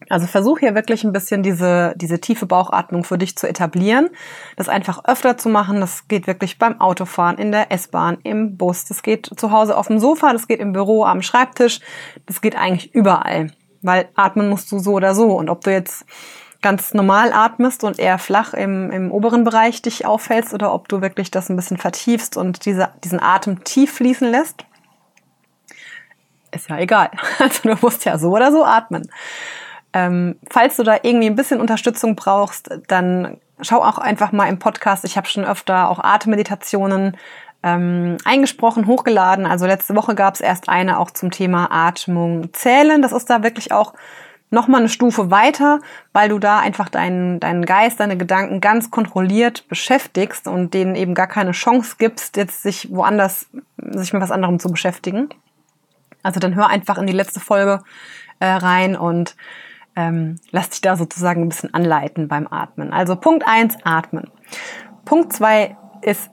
Also 0.09 0.27
versuch 0.27 0.59
hier 0.59 0.75
wirklich 0.75 1.05
ein 1.05 1.13
bisschen 1.13 1.43
diese, 1.43 1.95
diese 1.97 2.21
tiefe 2.21 2.45
Bauchatmung 2.45 3.03
für 3.03 3.17
dich 3.17 3.37
zu 3.37 3.49
etablieren, 3.49 4.11
das 4.57 4.69
einfach 4.69 5.05
öfter 5.07 5.39
zu 5.39 5.49
machen. 5.49 5.81
Das 5.81 6.07
geht 6.07 6.27
wirklich 6.27 6.59
beim 6.59 6.81
Autofahren, 6.83 7.39
in 7.39 7.51
der 7.51 7.73
S-Bahn, 7.73 8.19
im 8.23 8.59
Bus, 8.59 8.85
das 8.85 9.03
geht 9.03 9.31
zu 9.35 9.51
Hause 9.51 9.77
auf 9.77 9.87
dem 9.87 9.99
Sofa, 9.99 10.33
das 10.33 10.49
geht 10.49 10.61
im 10.61 10.75
Büro, 10.75 11.05
am 11.05 11.23
Schreibtisch, 11.23 11.81
das 12.27 12.43
geht 12.43 12.57
eigentlich 12.57 12.95
überall. 12.95 13.53
Weil 13.81 14.09
atmen 14.15 14.51
musst 14.51 14.71
du 14.71 14.81
so 14.81 14.93
oder 14.93 15.15
so. 15.15 15.33
Und 15.33 15.49
ob 15.49 15.63
du 15.63 15.73
jetzt 15.73 16.05
ganz 16.63 16.95
normal 16.95 17.33
atmest 17.33 17.85
und 17.85 17.99
eher 17.99 18.19
flach 18.19 18.55
im, 18.55 18.91
im 18.91 19.11
oberen 19.11 19.45
Bereich 19.45 19.83
dich 19.83 20.07
aufhältst 20.07 20.55
oder 20.55 20.73
ob 20.73 20.89
du 20.89 21.03
wirklich 21.03 21.31
das 21.31 21.51
ein 21.51 21.57
bisschen 21.57 21.77
vertiefst 21.77 22.37
und 22.37 22.65
diese, 22.65 22.91
diesen 23.05 23.21
Atem 23.21 23.65
tief 23.65 23.95
fließen 23.95 24.31
lässt, 24.31 24.65
ist 26.53 26.71
ja 26.71 26.79
egal. 26.79 27.11
Also 27.39 27.69
du 27.69 27.77
musst 27.81 28.05
ja 28.05 28.17
so 28.17 28.31
oder 28.31 28.53
so 28.53 28.65
atmen. 28.65 29.11
Ähm, 29.93 30.37
falls 30.49 30.77
du 30.77 30.85
da 30.85 30.97
irgendwie 31.03 31.27
ein 31.27 31.37
bisschen 31.37 31.61
Unterstützung 31.61 32.17
brauchst, 32.17 32.71
dann 32.89 33.39
schau 33.61 33.83
auch 33.83 33.99
einfach 33.99 34.33
mal 34.33 34.49
im 34.49 34.59
Podcast. 34.59 35.05
Ich 35.05 35.17
habe 35.17 35.27
schon 35.27 35.45
öfter 35.45 35.91
auch 35.91 35.99
Atemmeditationen 35.99 37.17
ähm, 37.63 38.17
eingesprochen, 38.25 38.87
hochgeladen. 38.87 39.47
Also 39.47 39.67
letzte 39.67 39.95
Woche 39.95 40.15
gab 40.15 40.35
es 40.35 40.41
erst 40.41 40.69
eine 40.69 40.99
auch 40.99 41.11
zum 41.11 41.31
Thema 41.31 41.69
Atmung 41.71 42.53
zählen. 42.53 43.03
Das 43.03 43.13
ist 43.13 43.29
da 43.29 43.43
wirklich 43.43 43.73
auch 43.73 43.95
nochmal 44.53 44.81
eine 44.81 44.89
Stufe 44.89 45.31
weiter, 45.31 45.81
weil 46.13 46.29
du 46.29 46.39
da 46.39 46.61
einfach 46.61 46.89
deinen, 46.89 47.41
deinen 47.41 47.65
Geist, 47.65 47.99
deine 47.99 48.17
Gedanken 48.17 48.61
ganz 48.61 48.91
kontrolliert 48.91 49.67
beschäftigst 49.69 50.47
und 50.47 50.75
denen 50.75 50.95
eben 50.95 51.15
gar 51.15 51.27
keine 51.27 51.53
Chance 51.53 51.97
gibst, 51.99 52.37
jetzt 52.37 52.63
sich 52.63 52.93
woanders, 52.93 53.47
sich 53.79 54.13
mit 54.13 54.23
was 54.23 54.31
anderem 54.31 54.59
zu 54.59 54.71
beschäftigen. 54.71 55.31
Also 56.23 56.39
dann 56.39 56.55
hör 56.55 56.69
einfach 56.69 56.99
in 56.99 57.07
die 57.07 57.13
letzte 57.13 57.41
Folge 57.41 57.83
äh, 58.39 58.47
rein 58.47 58.95
und 58.97 59.35
ähm, 59.97 60.39
lass 60.51 60.71
dich 60.71 60.81
da 60.83 60.97
sozusagen 60.97 61.43
ein 61.43 61.49
bisschen 61.49 61.75
anleiten 61.75 62.29
beim 62.29 62.47
Atmen. 62.47 62.93
Also 62.93 63.17
Punkt 63.17 63.45
eins 63.47 63.77
atmen. 63.85 64.31
Punkt 65.05 65.33
zwei 65.33 65.77
ist, 66.03 66.31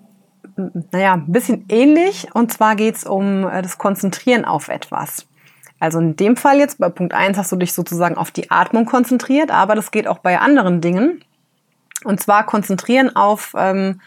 naja, 0.92 1.14
ein 1.14 1.32
bisschen 1.32 1.66
ähnlich 1.70 2.28
und 2.34 2.52
zwar 2.52 2.76
geht's 2.76 3.06
um 3.06 3.48
äh, 3.48 3.62
das 3.62 3.78
Konzentrieren 3.78 4.46
auf 4.46 4.68
etwas. 4.68 5.29
Also 5.80 6.00
in 6.00 6.16
dem 6.16 6.36
Fall 6.36 6.60
jetzt 6.60 6.80
bei 6.80 6.90
Punkt 6.90 7.14
eins 7.14 7.38
hast 7.38 7.52
du 7.52 7.56
dich 7.56 7.74
sozusagen 7.74 8.18
auf 8.18 8.32
die 8.32 8.52
Atmung 8.52 8.86
konzentriert, 8.86 9.52
aber 9.52 9.76
das 9.76 9.92
geht 9.92 10.08
auch 10.08 10.20
bei 10.20 10.40
anderen 10.40 10.82
Dingen. 10.82 11.24
Und 12.04 12.22
zwar 12.22 12.46
konzentrieren 12.46 13.16
auf, 13.16 13.54
ähm, 13.58 14.02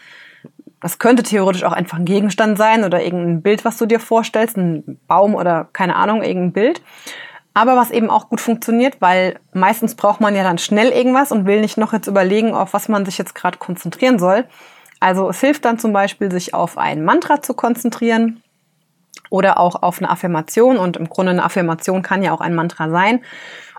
das 0.79 0.99
könnte 0.99 1.23
theoretisch 1.23 1.63
auch 1.63 1.71
einfach 1.71 1.97
ein 1.97 2.05
Gegenstand 2.05 2.57
sein 2.57 2.83
oder 2.83 3.01
irgendein 3.03 3.41
Bild, 3.41 3.65
was 3.65 3.77
du 3.77 3.85
dir 3.85 3.99
vorstellst, 3.99 4.57
ein 4.57 4.99
Baum 5.07 5.33
oder 5.33 5.69
keine 5.73 5.95
Ahnung, 5.95 6.21
irgendein 6.21 6.53
Bild. 6.53 6.81
Aber 7.55 7.75
was 7.75 7.91
eben 7.91 8.09
auch 8.09 8.29
gut 8.29 8.41
funktioniert, 8.41 8.97
weil 8.99 9.39
meistens 9.53 9.95
braucht 9.95 10.21
man 10.21 10.35
ja 10.35 10.43
dann 10.43 10.57
schnell 10.57 10.89
irgendwas 10.89 11.31
und 11.31 11.45
will 11.45 11.61
nicht 11.61 11.77
noch 11.77 11.93
jetzt 11.93 12.07
überlegen, 12.07 12.53
auf 12.53 12.73
was 12.73 12.89
man 12.89 13.05
sich 13.05 13.17
jetzt 13.17 13.35
gerade 13.35 13.59
konzentrieren 13.59 14.17
soll. 14.17 14.45
Also 14.99 15.29
es 15.29 15.39
hilft 15.39 15.65
dann 15.65 15.79
zum 15.79 15.93
Beispiel, 15.93 16.31
sich 16.31 16.53
auf 16.53 16.77
ein 16.77 17.03
Mantra 17.03 17.41
zu 17.41 17.53
konzentrieren 17.53 18.42
oder 19.33 19.59
auch 19.59 19.81
auf 19.81 19.97
eine 19.97 20.11
Affirmation. 20.11 20.77
Und 20.77 20.95
im 20.95 21.09
Grunde 21.09 21.31
eine 21.31 21.43
Affirmation 21.43 22.03
kann 22.03 22.21
ja 22.21 22.33
auch 22.33 22.39
ein 22.39 22.53
Mantra 22.53 22.91
sein. 22.91 23.21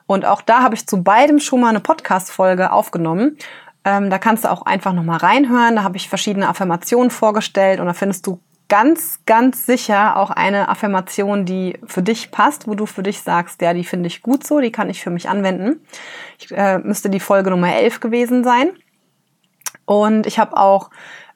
Und 0.05 0.25
auch 0.25 0.43
da 0.43 0.65
habe 0.65 0.75
ich 0.75 0.89
zu 0.89 1.05
beidem 1.05 1.39
schon 1.39 1.61
mal 1.61 1.69
eine 1.69 1.79
Podcast-Folge 1.79 2.73
aufgenommen. 2.73 3.39
Ähm, 3.85 4.11
da 4.11 4.19
kannst 4.19 4.43
du 4.43 4.51
auch 4.51 4.63
einfach 4.63 4.93
nochmal 4.93 5.19
reinhören. 5.19 5.77
Da 5.77 5.85
habe 5.85 5.97
ich 5.97 6.09
verschiedene 6.09 6.49
Affirmationen 6.49 7.09
vorgestellt 7.09 7.79
und 7.79 7.87
da 7.87 7.93
findest 7.93 8.27
du 8.27 8.41
ganz, 8.69 9.21
ganz 9.27 9.65
sicher 9.65 10.17
auch 10.17 10.31
eine 10.31 10.69
Affirmation, 10.69 11.45
die 11.45 11.79
für 11.87 12.03
dich 12.03 12.33
passt, 12.33 12.67
wo 12.67 12.75
du 12.75 12.85
für 12.85 13.05
dich 13.05 13.23
sagst, 13.23 13.63
ja, 13.63 13.75
die 13.75 13.85
finde 13.85 14.09
ich 14.09 14.23
gut 14.23 14.45
so, 14.45 14.59
die 14.59 14.73
kann 14.73 14.91
ich 14.91 15.05
für 15.05 15.11
mich 15.11 15.29
anwenden. 15.29 15.87
Ich, 16.41 16.51
äh, 16.51 16.79
müsste 16.79 17.11
die 17.11 17.21
Folge 17.21 17.51
Nummer 17.51 17.73
11 17.73 18.01
gewesen 18.01 18.43
sein. 18.43 18.71
Und 19.87 20.27
ich 20.27 20.41
habe 20.41 20.57
auch 20.57 20.91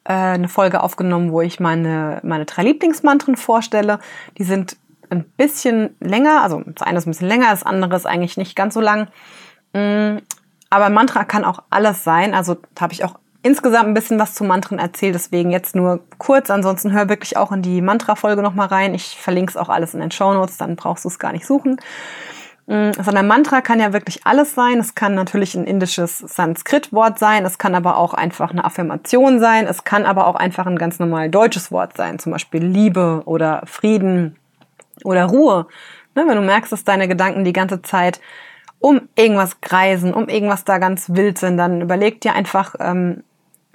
äh, 0.08 0.12
eine 0.12 0.48
Folge 0.48 0.82
aufgenommen, 0.82 1.30
wo 1.30 1.42
ich 1.42 1.60
meine, 1.60 2.20
meine 2.24 2.46
drei 2.46 2.62
Lieblingsmantren 2.62 3.36
vorstelle. 3.36 4.00
Die 4.38 4.44
sind 4.44 4.76
ein 5.10 5.24
bisschen 5.24 5.94
länger, 6.00 6.42
also 6.42 6.62
das 6.66 6.86
eine 6.86 6.98
ist 6.98 7.06
ein 7.06 7.10
bisschen 7.10 7.28
länger, 7.28 7.50
das 7.50 7.62
andere 7.62 7.94
ist 7.94 8.06
eigentlich 8.06 8.36
nicht 8.38 8.56
ganz 8.56 8.74
so 8.74 8.80
lang. 8.80 9.08
Mm, 9.74 10.18
aber 10.70 10.88
Mantra 10.88 11.24
kann 11.24 11.44
auch 11.44 11.62
alles 11.68 12.04
sein. 12.04 12.34
Also 12.34 12.56
habe 12.80 12.94
ich 12.94 13.04
auch 13.04 13.18
insgesamt 13.42 13.88
ein 13.88 13.94
bisschen 13.94 14.18
was 14.18 14.34
zu 14.34 14.44
Mantren 14.44 14.78
erzählt, 14.78 15.14
deswegen 15.14 15.50
jetzt 15.50 15.76
nur 15.76 16.00
kurz. 16.16 16.50
Ansonsten 16.50 16.92
hör 16.92 17.08
wirklich 17.10 17.36
auch 17.36 17.52
in 17.52 17.60
die 17.60 17.82
Mantra-Folge 17.82 18.42
nochmal 18.42 18.68
rein. 18.68 18.94
Ich 18.94 19.18
verlinke 19.18 19.50
es 19.50 19.56
auch 19.56 19.68
alles 19.68 19.92
in 19.92 20.00
den 20.00 20.10
Show 20.10 20.32
Notes, 20.32 20.56
dann 20.56 20.76
brauchst 20.76 21.04
du 21.04 21.08
es 21.08 21.18
gar 21.18 21.32
nicht 21.32 21.46
suchen. 21.46 21.78
Mm, 22.68 22.90
sondern 23.02 23.26
Mantra 23.26 23.62
kann 23.62 23.80
ja 23.80 23.94
wirklich 23.94 24.26
alles 24.26 24.54
sein. 24.54 24.78
Es 24.78 24.94
kann 24.94 25.14
natürlich 25.14 25.54
ein 25.54 25.64
indisches 25.64 26.18
Sanskrit-Wort 26.18 27.18
sein. 27.18 27.46
Es 27.46 27.56
kann 27.56 27.74
aber 27.74 27.96
auch 27.96 28.12
einfach 28.12 28.50
eine 28.50 28.62
Affirmation 28.62 29.40
sein. 29.40 29.66
Es 29.66 29.84
kann 29.84 30.04
aber 30.04 30.26
auch 30.26 30.34
einfach 30.34 30.66
ein 30.66 30.76
ganz 30.76 30.98
normal 30.98 31.30
deutsches 31.30 31.72
Wort 31.72 31.96
sein. 31.96 32.18
Zum 32.18 32.30
Beispiel 32.30 32.62
Liebe 32.62 33.22
oder 33.24 33.62
Frieden 33.64 34.36
oder 35.02 35.24
Ruhe. 35.24 35.66
Ne, 36.14 36.24
wenn 36.28 36.36
du 36.36 36.42
merkst, 36.42 36.70
dass 36.70 36.84
deine 36.84 37.08
Gedanken 37.08 37.44
die 37.44 37.54
ganze 37.54 37.80
Zeit 37.80 38.20
um 38.80 39.08
irgendwas 39.16 39.62
kreisen, 39.62 40.12
um 40.12 40.28
irgendwas 40.28 40.64
da 40.64 40.76
ganz 40.76 41.08
wild 41.14 41.38
sind, 41.38 41.56
dann 41.56 41.80
überleg 41.80 42.20
dir 42.20 42.34
einfach, 42.34 42.74
ähm, 42.80 43.24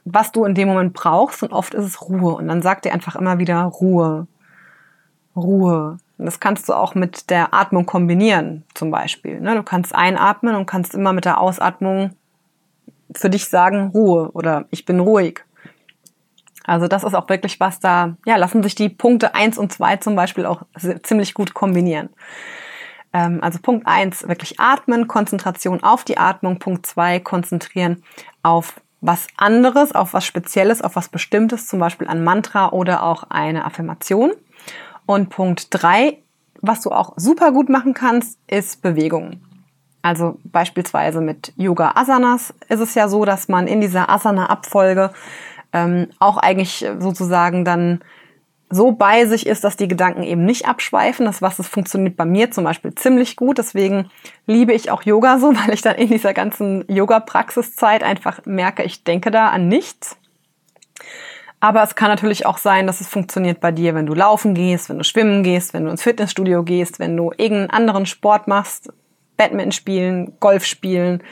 was 0.05 0.31
du 0.31 0.45
in 0.45 0.53
dem 0.53 0.67
Moment 0.67 0.93
brauchst. 0.93 1.41
Und 1.41 1.51
oft 1.51 1.73
ist 1.73 1.85
es 1.85 2.01
Ruhe. 2.09 2.35
Und 2.35 2.47
dann 2.47 2.61
sag 2.61 2.83
dir 2.83 2.93
einfach 2.93 3.15
immer 3.15 3.39
wieder 3.39 3.63
Ruhe. 3.63 4.27
Ruhe. 5.35 5.97
Das 6.17 6.39
kannst 6.39 6.69
du 6.69 6.73
auch 6.73 6.95
mit 6.95 7.29
der 7.29 7.53
Atmung 7.53 7.85
kombinieren, 7.85 8.63
zum 8.75 8.91
Beispiel. 8.91 9.41
Ne? 9.41 9.55
Du 9.55 9.63
kannst 9.63 9.93
einatmen 9.95 10.55
und 10.55 10.65
kannst 10.65 10.93
immer 10.93 11.11
mit 11.11 11.25
der 11.25 11.39
Ausatmung 11.39 12.11
für 13.15 13.29
dich 13.29 13.45
sagen, 13.45 13.91
Ruhe 13.93 14.31
oder 14.31 14.65
ich 14.69 14.85
bin 14.85 14.99
ruhig. 14.99 15.43
Also 16.65 16.87
das 16.87 17.03
ist 17.03 17.13
auch 17.13 17.27
wirklich 17.29 17.59
was 17.59 17.79
da, 17.79 18.15
ja, 18.25 18.37
lassen 18.37 18.63
sich 18.63 18.75
die 18.75 18.89
Punkte 18.89 19.35
eins 19.35 19.57
und 19.57 19.73
zwei 19.73 19.97
zum 19.97 20.15
Beispiel 20.15 20.45
auch 20.45 20.63
ziemlich 21.03 21.33
gut 21.33 21.53
kombinieren. 21.53 22.09
Ähm, 23.11 23.39
also 23.41 23.59
Punkt 23.59 23.85
eins 23.87 24.27
wirklich 24.27 24.59
atmen, 24.59 25.07
Konzentration 25.07 25.83
auf 25.83 26.03
die 26.03 26.17
Atmung. 26.17 26.59
Punkt 26.59 26.85
zwei 26.85 27.19
konzentrieren 27.19 28.03
auf 28.41 28.81
was 29.01 29.27
anderes, 29.35 29.93
auf 29.93 30.13
was 30.13 30.25
Spezielles, 30.25 30.81
auf 30.81 30.95
was 30.95 31.09
Bestimmtes, 31.09 31.67
zum 31.67 31.79
Beispiel 31.79 32.07
ein 32.07 32.23
Mantra 32.23 32.69
oder 32.69 33.03
auch 33.03 33.23
eine 33.29 33.65
Affirmation. 33.65 34.31
Und 35.05 35.29
Punkt 35.29 35.67
drei, 35.69 36.19
was 36.61 36.81
du 36.81 36.91
auch 36.91 37.13
super 37.17 37.51
gut 37.51 37.69
machen 37.69 37.93
kannst, 37.93 38.39
ist 38.47 38.81
Bewegung. 38.81 39.41
Also 40.01 40.37
beispielsweise 40.43 41.21
mit 41.21 41.53
Yoga 41.55 41.93
Asanas 41.95 42.53
ist 42.67 42.81
es 42.81 42.93
ja 42.93 43.07
so, 43.07 43.23
dass 43.25 43.47
man 43.47 43.67
in 43.67 43.79
dieser 43.79 44.09
Asana-Abfolge 44.09 45.11
ähm, 45.71 46.07
auch 46.19 46.37
eigentlich 46.37 46.85
sozusagen 46.99 47.63
dann 47.63 48.01
so 48.69 48.91
bei 48.91 49.25
sich 49.25 49.45
ist, 49.45 49.63
dass 49.63 49.77
die 49.77 49.87
Gedanken 49.87 50.23
eben 50.23 50.45
nicht 50.45 50.67
abschweifen. 50.67 51.25
Das 51.25 51.41
was, 51.41 51.57
das 51.57 51.67
funktioniert 51.67 52.17
bei 52.17 52.25
mir 52.25 52.51
zum 52.51 52.63
Beispiel 52.63 52.93
ziemlich 52.95 53.35
gut. 53.35 53.57
Deswegen 53.57 54.09
liebe 54.45 54.73
ich 54.73 54.91
auch 54.91 55.03
Yoga 55.03 55.39
so, 55.39 55.55
weil 55.55 55.73
ich 55.73 55.81
dann 55.81 55.95
in 55.95 56.09
dieser 56.09 56.33
ganzen 56.33 56.85
Yoga-Praxiszeit 56.87 58.03
einfach 58.03 58.45
merke, 58.45 58.83
ich 58.83 59.03
denke 59.03 59.31
da 59.31 59.49
an 59.49 59.67
nichts. 59.67 60.17
Aber 61.63 61.81
es 61.81 61.95
kann 61.95 62.09
natürlich 62.09 62.45
auch 62.45 62.57
sein, 62.57 62.87
dass 62.87 62.99
es 62.99 63.07
funktioniert 63.07 63.61
bei 63.61 63.71
dir, 63.71 63.95
wenn 63.95 64.05
du 64.05 64.13
laufen 64.13 64.53
gehst, 64.53 64.89
wenn 64.89 64.97
du 64.97 65.05
schwimmen 65.05 65.43
gehst, 65.43 65.73
wenn 65.73 65.85
du 65.85 65.91
ins 65.91 66.03
Fitnessstudio 66.03 66.61
gehst, 66.63 66.99
wenn 66.99 67.15
du 67.15 67.31
irgendeinen 67.37 67.69
anderen 67.69 68.05
Sport 68.05 68.49
machst, 68.49 68.91
Badminton 69.37 69.71
spielen, 69.71 70.37
Golf 70.41 70.65
spielen, 70.65 71.23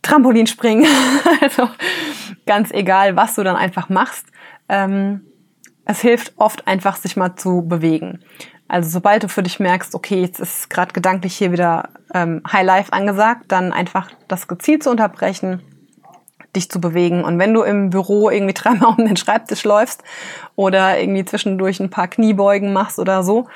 Trampolin 0.00 0.46
springen. 0.46 0.86
also 1.42 1.68
ganz 2.46 2.70
egal, 2.70 3.14
was 3.14 3.34
du 3.34 3.42
dann 3.44 3.56
einfach 3.56 3.90
machst. 3.90 4.24
Ähm, 4.70 5.20
es 5.84 6.00
hilft 6.00 6.32
oft 6.38 6.66
einfach, 6.66 6.96
sich 6.96 7.14
mal 7.14 7.36
zu 7.36 7.60
bewegen. 7.60 8.20
Also 8.68 8.88
sobald 8.88 9.22
du 9.22 9.28
für 9.28 9.42
dich 9.42 9.60
merkst, 9.60 9.94
okay, 9.94 10.22
jetzt 10.22 10.40
ist 10.40 10.70
gerade 10.70 10.94
gedanklich 10.94 11.36
hier 11.36 11.52
wieder 11.52 11.90
ähm, 12.14 12.40
High 12.50 12.64
Life 12.64 12.90
angesagt, 12.94 13.52
dann 13.52 13.70
einfach 13.74 14.10
das 14.28 14.48
gezielt 14.48 14.82
zu 14.82 14.88
unterbrechen 14.88 15.60
dich 16.54 16.70
zu 16.70 16.80
bewegen. 16.80 17.24
Und 17.24 17.38
wenn 17.38 17.54
du 17.54 17.62
im 17.62 17.90
Büro 17.90 18.30
irgendwie 18.30 18.54
dreimal 18.54 18.94
um 18.96 19.04
den 19.04 19.16
Schreibtisch 19.16 19.64
läufst 19.64 20.02
oder 20.56 20.98
irgendwie 20.98 21.24
zwischendurch 21.24 21.80
ein 21.80 21.90
paar 21.90 22.08
Kniebeugen 22.08 22.72
machst 22.72 22.98
oder 22.98 23.22
so, 23.22 23.46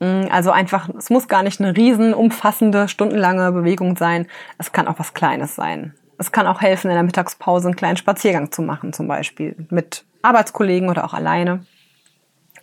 mm, 0.00 0.26
also 0.30 0.50
einfach, 0.50 0.88
es 0.96 1.10
muss 1.10 1.28
gar 1.28 1.42
nicht 1.42 1.60
eine 1.60 1.76
riesen, 1.76 2.14
umfassende, 2.14 2.88
stundenlange 2.88 3.52
Bewegung 3.52 3.96
sein. 3.96 4.26
Es 4.58 4.72
kann 4.72 4.88
auch 4.88 4.98
was 4.98 5.14
Kleines 5.14 5.54
sein. 5.54 5.94
Es 6.18 6.32
kann 6.32 6.46
auch 6.46 6.62
helfen, 6.62 6.88
in 6.88 6.94
der 6.94 7.02
Mittagspause 7.02 7.68
einen 7.68 7.76
kleinen 7.76 7.98
Spaziergang 7.98 8.50
zu 8.50 8.62
machen, 8.62 8.92
zum 8.92 9.06
Beispiel 9.06 9.54
mit 9.70 10.04
Arbeitskollegen 10.22 10.88
oder 10.88 11.04
auch 11.04 11.12
alleine. 11.12 11.66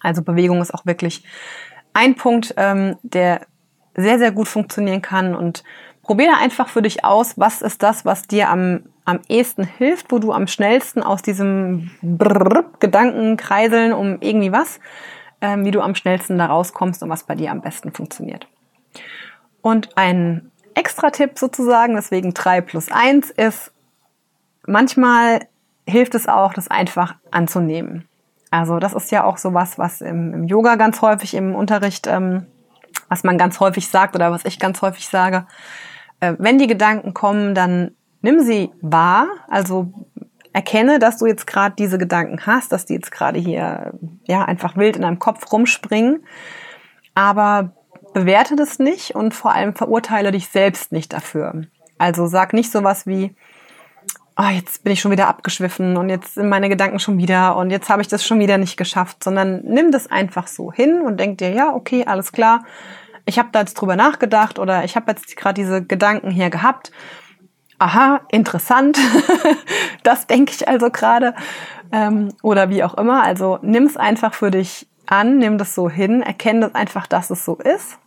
Also 0.02 0.22
Bewegung 0.22 0.62
ist 0.62 0.74
auch 0.74 0.86
wirklich 0.86 1.24
ein 1.94 2.16
Punkt, 2.16 2.54
ähm, 2.58 2.98
der 3.04 3.42
sehr, 3.96 4.18
sehr 4.18 4.32
gut 4.32 4.48
funktionieren 4.48 5.02
kann 5.02 5.36
und 5.36 5.64
probiere 6.02 6.38
einfach 6.38 6.68
für 6.68 6.82
dich 6.82 7.06
aus, 7.06 7.38
was 7.38 7.62
ist 7.62 7.84
das, 7.84 8.06
was 8.06 8.24
dir 8.24 8.50
am 8.50 8.84
am 9.06 9.20
ehesten 9.28 9.64
hilft, 9.66 10.12
wo 10.12 10.20
du 10.20 10.32
am 10.32 10.48
schnellsten 10.48 11.04
aus 11.04 11.22
diesem 11.22 11.92
Gedanken 12.80 13.38
kreiseln 13.38 13.94
um 13.94 14.18
irgendwie 14.22 14.52
was, 14.52 14.80
ähm, 15.42 15.66
wie 15.66 15.72
du 15.72 15.82
am 15.82 15.96
schnellsten 15.96 16.38
da 16.38 16.46
rauskommst 16.46 17.04
und 17.04 17.10
was 17.10 17.24
bei 17.24 17.36
dir 17.36 17.52
am 17.52 17.62
besten 17.62 17.92
funktioniert. 17.92 18.48
Und 19.62 19.98
ein 19.98 20.52
extra 20.74 21.10
Tipp 21.10 21.38
sozusagen, 21.38 21.96
deswegen 21.96 22.34
3 22.34 22.62
plus 22.62 22.92
1 22.92 23.32
ist, 23.32 23.72
manchmal 24.66 25.48
hilft 25.88 26.16
es 26.16 26.28
auch, 26.28 26.54
das 26.54 26.70
einfach 26.70 27.16
anzunehmen. 27.32 28.08
Also 28.52 28.80
das 28.80 28.94
ist 28.94 29.12
ja 29.12 29.24
auch 29.24 29.38
sowas, 29.38 29.78
was 29.78 30.02
im, 30.02 30.34
im 30.34 30.44
Yoga 30.46 30.76
ganz 30.76 31.02
häufig 31.02 31.34
im 31.34 31.56
Unterricht, 31.56 32.08
ähm, 32.08 32.46
was 33.10 33.24
man 33.24 33.38
ganz 33.38 33.60
häufig 33.60 33.88
sagt 33.90 34.16
oder 34.16 34.32
was 34.32 34.46
ich 34.46 34.60
ganz 34.60 34.82
häufig 34.82 35.08
sage. 35.08 35.48
Äh, 36.20 36.36
wenn 36.38 36.60
die 36.60 36.68
Gedanken 36.68 37.14
kommen, 37.14 37.56
dann 37.56 37.92
nimm 38.24 38.40
sie 38.40 38.72
wahr, 38.82 39.28
also 39.48 39.94
erkenne, 40.54 40.98
dass 40.98 41.18
du 41.18 41.28
jetzt 41.28 41.46
gerade 41.46 41.76
diese 41.78 42.00
Gedanken 42.00 42.46
hast, 42.48 42.72
dass 42.72 42.86
die 42.86 42.94
jetzt 42.94 43.12
gerade 43.12 43.40
hier 43.40 43.94
ja 44.26 44.46
einfach 44.46 44.76
wild 44.76 44.96
in 44.96 45.04
deinem 45.04 45.20
Kopf 45.20 45.52
rumspringen, 45.52 46.24
aber 47.14 47.74
bewerte 48.14 48.56
das 48.56 48.80
nicht 48.80 49.16
und 49.16 49.34
vor 49.36 49.54
allem 49.54 49.76
verurteile 49.76 50.32
dich 50.32 50.48
selbst 50.48 50.92
nicht 50.92 51.14
dafür. 51.14 51.64
Also 51.98 52.26
sag 52.26 52.54
nicht 52.54 52.72
sowas 52.72 53.06
wie 53.06 53.36
oh, 54.38 54.50
jetzt 54.52 54.84
bin 54.84 54.94
ich 54.94 55.00
schon 55.00 55.12
wieder 55.12 55.28
abgeschwiffen 55.28 55.98
und 55.98 56.10
jetzt 56.10 56.36
sind 56.36 56.50
meine 56.50 56.70
Gedanken 56.70 57.00
schon 57.00 57.18
wieder 57.18 57.56
und 57.56 57.70
jetzt 57.70 57.90
habe 57.90 58.02
ich 58.02 58.08
das 58.08 58.26
schon 58.26 58.40
wieder 58.40 58.58
nicht 58.58 58.78
geschafft, 58.78 59.24
sondern 59.24 59.62
nimm 59.64 59.92
das 59.92 60.10
einfach 60.10 60.48
so 60.48 60.72
hin 60.72 61.02
und 61.02 61.20
denk 61.20 61.38
dir, 61.38 61.52
ja, 61.52 61.74
okay, 61.74 62.06
alles 62.06 62.32
klar. 62.32 62.66
Ich 63.26 63.38
habe 63.40 63.50
da 63.52 63.60
jetzt 63.60 63.76
drüber 63.76 63.96
nachgedacht 63.96 64.60
oder 64.60 64.84
ich 64.84 64.96
habe 64.96 65.12
jetzt 65.12 65.36
gerade 65.38 65.62
diese 65.62 65.84
Gedanken 65.84 66.32
hier 66.32 66.50
gehabt 66.50 66.92
aha, 67.84 68.22
interessant, 68.32 68.98
das 70.04 70.26
denke 70.26 70.54
ich 70.56 70.68
also 70.68 70.90
gerade 70.90 71.36
ähm, 71.92 72.30
oder 72.42 72.70
wie 72.70 72.84
auch 72.84 72.94
immer. 72.94 73.24
Also 73.24 73.60
nimm 73.62 73.84
es 73.84 73.98
einfach 73.98 74.34
für 74.34 74.52
dich 74.52 74.88
an, 75.06 75.38
nimm 75.38 75.58
das 75.58 75.76
so 75.76 75.90
hin, 75.90 76.22
erkenne 76.22 76.62
das 76.62 76.76
einfach, 76.76 77.08
dass 77.08 77.30
es 77.30 77.44
so 77.44 77.56
ist. 77.56 78.00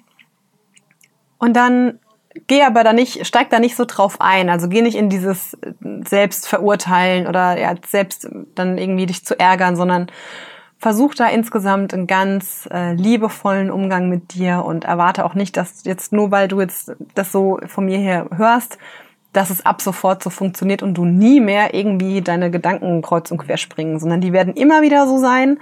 Und 1.38 1.54
dann 1.56 1.98
geh 2.46 2.62
aber 2.62 2.84
da 2.84 2.94
nicht, 2.94 3.26
steig 3.26 3.50
da 3.50 3.58
nicht 3.58 3.76
so 3.76 3.84
drauf 3.84 4.16
ein. 4.18 4.48
Also 4.48 4.70
geh 4.70 4.80
nicht 4.80 4.96
in 4.96 5.10
dieses 5.10 5.58
Selbstverurteilen 5.80 7.26
oder 7.26 7.58
ja, 7.58 7.74
selbst 7.86 8.28
dann 8.54 8.78
irgendwie 8.78 9.04
dich 9.04 9.26
zu 9.26 9.38
ärgern, 9.38 9.76
sondern 9.76 10.06
versuch 10.78 11.14
da 11.14 11.28
insgesamt 11.28 11.92
einen 11.92 12.06
ganz 12.06 12.66
äh, 12.72 12.94
liebevollen 12.94 13.70
Umgang 13.70 14.08
mit 14.08 14.32
dir 14.32 14.64
und 14.64 14.84
erwarte 14.84 15.26
auch 15.26 15.34
nicht, 15.34 15.58
dass 15.58 15.84
jetzt 15.84 16.12
nur 16.12 16.30
weil 16.30 16.48
du 16.48 16.60
jetzt 16.60 16.92
das 17.14 17.30
so 17.30 17.58
von 17.66 17.84
mir 17.84 17.98
her 17.98 18.28
hörst, 18.34 18.78
dass 19.36 19.50
es 19.50 19.66
ab 19.66 19.82
sofort 19.82 20.22
so 20.22 20.30
funktioniert 20.30 20.82
und 20.82 20.94
du 20.94 21.04
nie 21.04 21.40
mehr 21.40 21.74
irgendwie 21.74 22.22
deine 22.22 22.50
Gedanken 22.50 23.02
kreuz 23.02 23.30
und 23.30 23.36
quer 23.36 23.58
springen, 23.58 23.98
sondern 23.98 24.22
die 24.22 24.32
werden 24.32 24.54
immer 24.54 24.80
wieder 24.80 25.06
so 25.06 25.18
sein. 25.18 25.58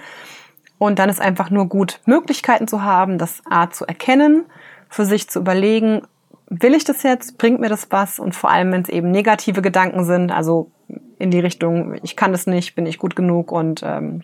Und 0.79 1.01
dann 1.01 1.09
ist 1.09 1.21
einfach 1.21 1.51
nur 1.51 1.67
gut, 1.69 2.01
Möglichkeiten 2.07 2.69
zu 2.69 2.85
haben, 2.85 3.19
das 3.19 3.43
A 3.51 3.71
zu 3.71 3.85
erkennen, 3.85 4.45
für 4.89 5.05
sich 5.05 5.29
zu 5.29 5.41
überlegen, 5.41 6.03
will 6.49 6.73
ich 6.73 6.85
das 6.85 7.03
jetzt, 7.03 7.37
bringt 7.37 7.61
mir 7.61 7.69
das 7.69 7.89
was? 7.91 8.21
Und 8.21 8.37
vor 8.37 8.51
allem, 8.51 8.71
wenn 8.71 8.83
es 8.83 8.89
eben 8.89 9.11
negative 9.11 9.61
Gedanken 9.61 10.05
sind, 10.05 10.31
also 10.31 10.71
in 11.19 11.33
die 11.33 11.41
Richtung, 11.41 11.97
ich 12.05 12.15
kann 12.15 12.31
das 12.31 12.47
nicht, 12.47 12.77
bin 12.77 12.87
ich 12.87 12.99
gut 12.99 13.17
genug 13.17 13.51
und 13.51 13.83
ähm, 13.83 14.23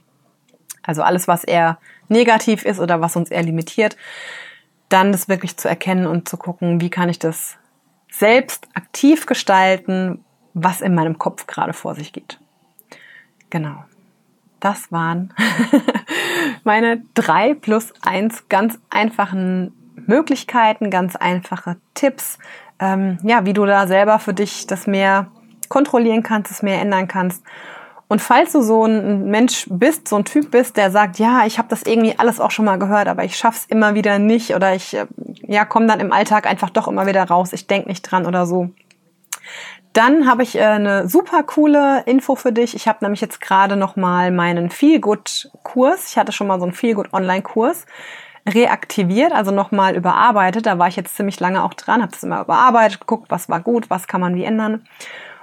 also 0.85 1.03
alles, 1.03 1.27
was 1.27 1.43
eher 1.43 1.79
negativ 2.09 2.65
ist 2.65 2.79
oder 2.79 3.01
was 3.01 3.17
uns 3.17 3.33
eher 3.33 3.43
limitiert, 3.43 3.97
dann 4.89 5.11
das 5.11 5.29
wirklich 5.29 5.57
zu 5.57 5.69
erkennen 5.69 6.07
und 6.07 6.29
zu 6.29 6.37
gucken, 6.37 6.81
wie 6.81 6.91
kann 6.91 7.09
ich 7.09 7.19
das 7.19 7.57
selbst 8.11 8.69
aktiv 8.75 9.27
gestalten, 9.27 10.25
was 10.55 10.81
in 10.81 10.95
meinem 10.95 11.19
Kopf 11.19 11.47
gerade 11.47 11.73
vor 11.73 11.95
sich 11.95 12.13
geht. 12.13 12.39
Genau. 13.51 13.85
Das 14.59 14.93
waren 14.93 15.33
meine 16.65 17.03
drei 17.15 17.55
plus 17.55 17.93
eins 18.03 18.49
ganz 18.49 18.79
einfachen 18.91 19.73
Möglichkeiten, 20.07 20.91
ganz 20.91 21.17
einfache 21.17 21.77
Tipps, 21.95 22.39
ähm, 22.79 23.19
ja, 23.23 23.45
wie 23.47 23.53
du 23.53 23.65
da 23.65 23.87
selber 23.87 24.19
für 24.19 24.35
dich 24.35 24.67
das 24.67 24.87
mehr 24.87 25.31
kontrollieren 25.69 26.23
kannst, 26.23 26.51
das 26.51 26.63
mehr 26.63 26.81
ändern 26.81 27.09
kannst 27.09 27.45
und 28.11 28.21
falls 28.21 28.51
du 28.51 28.61
so 28.61 28.87
ein 28.87 29.31
Mensch 29.31 29.69
bist, 29.71 30.09
so 30.09 30.17
ein 30.17 30.25
Typ 30.25 30.51
bist, 30.51 30.77
der 30.77 30.91
sagt, 30.91 31.21
ja, 31.21 31.47
ich 31.47 31.59
habe 31.59 31.69
das 31.69 31.85
irgendwie 31.85 32.19
alles 32.19 32.41
auch 32.41 32.51
schon 32.51 32.65
mal 32.65 32.77
gehört, 32.77 33.07
aber 33.07 33.23
ich 33.23 33.37
schaff's 33.37 33.67
immer 33.69 33.95
wieder 33.95 34.19
nicht 34.19 34.53
oder 34.57 34.75
ich 34.75 34.95
äh, 34.95 35.07
ja 35.47 35.65
komme 35.65 35.87
dann 35.87 36.01
im 36.01 36.13
Alltag 36.13 36.51
einfach 36.51 36.71
doch 36.71 36.89
immer 36.89 37.07
wieder 37.07 37.23
raus, 37.23 37.53
ich 37.53 37.69
denk 37.69 37.87
nicht 37.87 38.03
dran 38.03 38.27
oder 38.27 38.47
so. 38.47 38.71
Dann 39.93 40.29
habe 40.29 40.43
ich 40.43 40.57
äh, 40.57 40.65
eine 40.65 41.09
super 41.09 41.45
coole 41.45 42.03
Info 42.05 42.35
für 42.35 42.51
dich. 42.51 42.75
Ich 42.75 42.89
habe 42.89 42.99
nämlich 43.03 43.21
jetzt 43.21 43.41
gerade 43.41 43.77
noch 43.77 43.95
mal 43.95 44.33
meinen 44.33 44.71
Feelgood 44.71 45.53
Kurs. 45.63 46.11
Ich 46.11 46.19
hatte 46.19 46.33
schon 46.33 46.49
mal 46.49 46.59
so 46.59 46.65
einen 46.65 46.75
Feelgood 46.75 47.13
Online 47.13 47.43
Kurs 47.43 47.87
reaktiviert, 48.49 49.31
also 49.31 49.53
nochmal 49.53 49.95
überarbeitet. 49.95 50.67
Da 50.67 50.81
war 50.81 50.89
ich 50.89 50.97
jetzt 50.97 51.15
ziemlich 51.15 51.39
lange 51.39 51.63
auch 51.63 51.75
dran, 51.75 52.03
habe 52.03 52.11
das 52.11 52.25
immer 52.25 52.41
überarbeitet, 52.41 52.99
geguckt, 52.99 53.31
was 53.31 53.49
war 53.49 53.61
gut, 53.61 53.89
was 53.89 54.09
kann 54.09 54.21
man 54.21 54.35
wie 54.35 54.43
ändern. 54.43 54.83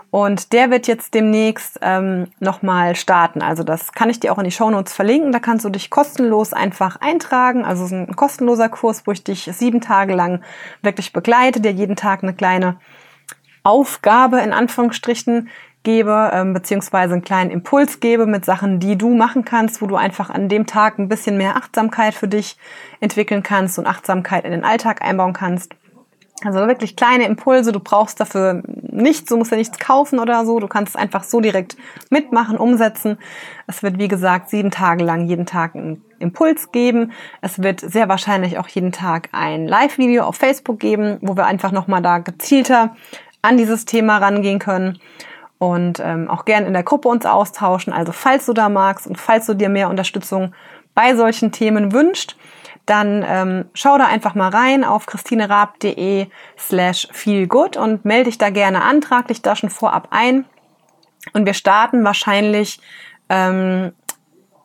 Und 0.09 0.53
der 0.53 0.71
wird 0.71 0.87
jetzt 0.87 1.13
demnächst 1.13 1.79
ähm, 1.81 2.27
nochmal 2.39 2.95
starten. 2.95 3.41
Also 3.41 3.63
das 3.63 3.91
kann 3.91 4.09
ich 4.09 4.19
dir 4.19 4.31
auch 4.31 4.37
in 4.37 4.45
die 4.45 4.51
Shownotes 4.51 4.93
verlinken. 4.93 5.31
Da 5.31 5.39
kannst 5.39 5.65
du 5.65 5.69
dich 5.69 5.89
kostenlos 5.89 6.53
einfach 6.53 7.01
eintragen. 7.01 7.65
Also 7.65 7.83
es 7.83 7.91
ist 7.91 7.97
ein 7.97 8.15
kostenloser 8.15 8.69
Kurs, 8.69 9.05
wo 9.05 9.11
ich 9.11 9.23
dich 9.23 9.49
sieben 9.53 9.81
Tage 9.81 10.15
lang 10.15 10.41
wirklich 10.81 11.11
begleite, 11.11 11.59
dir 11.59 11.71
jeden 11.71 11.97
Tag 11.97 12.23
eine 12.23 12.33
kleine 12.33 12.77
Aufgabe 13.63 14.39
in 14.39 14.53
Anführungsstrichen 14.53 15.49
gebe, 15.83 16.31
ähm, 16.33 16.53
beziehungsweise 16.53 17.13
einen 17.13 17.23
kleinen 17.23 17.51
Impuls 17.51 17.99
gebe 17.99 18.25
mit 18.25 18.45
Sachen, 18.45 18.79
die 18.79 18.97
du 18.97 19.15
machen 19.15 19.45
kannst, 19.45 19.81
wo 19.81 19.87
du 19.87 19.95
einfach 19.95 20.29
an 20.29 20.49
dem 20.49 20.65
Tag 20.65 20.99
ein 20.99 21.09
bisschen 21.09 21.37
mehr 21.37 21.55
Achtsamkeit 21.57 22.13
für 22.13 22.27
dich 22.27 22.57
entwickeln 22.99 23.43
kannst 23.43 23.77
und 23.77 23.87
Achtsamkeit 23.87 24.45
in 24.45 24.51
den 24.51 24.63
Alltag 24.63 25.01
einbauen 25.01 25.33
kannst. 25.33 25.75
Also 26.43 26.59
wirklich 26.59 26.95
kleine 26.95 27.25
Impulse, 27.25 27.71
du 27.71 27.79
brauchst 27.79 28.19
dafür 28.19 28.61
nichts, 28.65 29.29
du 29.29 29.37
musst 29.37 29.49
ja 29.49 29.57
nichts 29.57 29.79
kaufen 29.79 30.19
oder 30.19 30.45
so, 30.45 30.59
du 30.59 30.67
kannst 30.67 30.91
es 30.91 30.95
einfach 30.95 31.23
so 31.23 31.41
direkt 31.41 31.77
mitmachen, 32.11 32.57
umsetzen. 32.57 33.17
Es 33.65 33.81
wird, 33.81 33.97
wie 33.97 34.07
gesagt, 34.07 34.49
sieben 34.49 34.69
Tage 34.69 35.03
lang 35.03 35.25
jeden 35.25 35.47
Tag 35.47 35.75
einen 35.75 36.03
Impuls 36.19 36.71
geben. 36.71 37.11
Es 37.41 37.63
wird 37.63 37.79
sehr 37.79 38.07
wahrscheinlich 38.07 38.59
auch 38.59 38.67
jeden 38.67 38.91
Tag 38.91 39.29
ein 39.31 39.67
Live-Video 39.67 40.23
auf 40.25 40.35
Facebook 40.35 40.79
geben, 40.79 41.17
wo 41.21 41.35
wir 41.35 41.47
einfach 41.47 41.71
nochmal 41.71 42.03
da 42.03 42.19
gezielter 42.19 42.95
an 43.41 43.57
dieses 43.57 43.85
Thema 43.85 44.17
rangehen 44.17 44.59
können 44.59 44.99
und 45.57 45.99
ähm, 46.03 46.29
auch 46.29 46.45
gern 46.45 46.65
in 46.65 46.73
der 46.73 46.83
Gruppe 46.83 47.09
uns 47.09 47.25
austauschen. 47.25 47.93
Also 47.93 48.11
falls 48.11 48.45
du 48.45 48.53
da 48.53 48.69
magst 48.69 49.07
und 49.07 49.17
falls 49.17 49.47
du 49.47 49.55
dir 49.55 49.69
mehr 49.69 49.89
Unterstützung 49.89 50.53
bei 50.93 51.15
solchen 51.15 51.51
Themen 51.51 51.93
wünscht, 51.93 52.35
dann 52.87 53.23
ähm, 53.27 53.65
schau 53.73 53.97
da 53.97 54.05
einfach 54.05 54.33
mal 54.33 54.49
rein 54.49 54.83
auf 54.83 55.05
christinerab.de 55.05 56.27
slash 56.57 57.07
feelgood 57.11 57.77
und 57.77 58.05
melde 58.05 58.25
dich 58.25 58.37
da 58.37 58.49
gerne 58.49 58.81
an, 58.81 59.01
trag 59.01 59.27
dich 59.27 59.41
da 59.41 59.55
schon 59.55 59.69
vorab 59.69 60.07
ein. 60.11 60.45
Und 61.33 61.45
wir 61.45 61.53
starten 61.53 62.03
wahrscheinlich 62.03 62.79
ähm, 63.29 63.91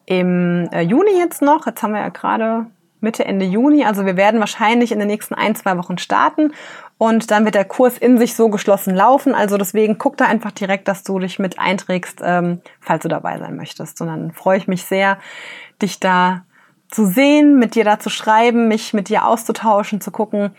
im 0.07 0.69
äh, 0.73 0.83
Juni 0.83 1.19
jetzt 1.19 1.43
noch. 1.43 1.67
Jetzt 1.67 1.83
haben 1.83 1.93
wir 1.93 2.01
ja 2.01 2.09
gerade 2.09 2.67
Mitte, 3.01 3.25
Ende 3.25 3.45
Juni. 3.45 3.85
Also 3.85 4.07
wir 4.07 4.17
werden 4.17 4.41
wahrscheinlich 4.41 4.93
in 4.93 5.01
den 5.01 5.09
nächsten 5.09 5.35
ein, 5.35 5.57
zwei 5.57 5.77
Wochen 5.77 5.99
starten 5.99 6.53
und 6.99 7.33
dann 7.33 7.45
wird 7.45 7.57
der 7.57 7.65
Kurs 7.65 7.99
in 7.99 8.17
sich 8.17 8.37
so 8.37 8.49
geschlossen 8.49 8.95
laufen. 8.95 9.35
Also 9.35 9.59
deswegen 9.59 9.99
guck 9.99 10.17
da 10.17 10.27
einfach 10.27 10.53
direkt, 10.53 10.87
dass 10.87 11.03
du 11.03 11.19
dich 11.19 11.41
mit 11.41 11.59
einträgst, 11.59 12.21
ähm, 12.23 12.61
falls 12.81 13.03
du 13.03 13.09
dabei 13.09 13.39
sein 13.39 13.57
möchtest. 13.57 14.01
Und 14.01 14.07
dann 14.07 14.31
freue 14.31 14.59
ich 14.59 14.69
mich 14.69 14.85
sehr, 14.85 15.19
dich 15.83 15.99
da 15.99 16.45
zu 16.93 17.07
sehen, 17.07 17.59
mit 17.59 17.75
dir 17.75 17.85
da 17.85 17.99
zu 17.99 18.11
schreiben, 18.11 18.69
mich 18.69 18.93
mit 18.93 19.09
dir 19.09 19.27
auszutauschen, 19.27 20.01
zu 20.01 20.11
gucken, 20.11 20.51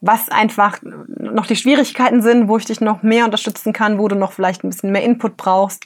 was 0.00 0.28
einfach 0.28 0.78
noch 0.82 1.46
die 1.46 1.56
Schwierigkeiten 1.56 2.22
sind, 2.22 2.48
wo 2.48 2.56
ich 2.56 2.64
dich 2.64 2.80
noch 2.80 3.02
mehr 3.02 3.24
unterstützen 3.24 3.72
kann, 3.72 3.98
wo 3.98 4.08
du 4.08 4.16
noch 4.16 4.32
vielleicht 4.32 4.64
ein 4.64 4.70
bisschen 4.70 4.92
mehr 4.92 5.02
Input 5.02 5.36
brauchst. 5.36 5.84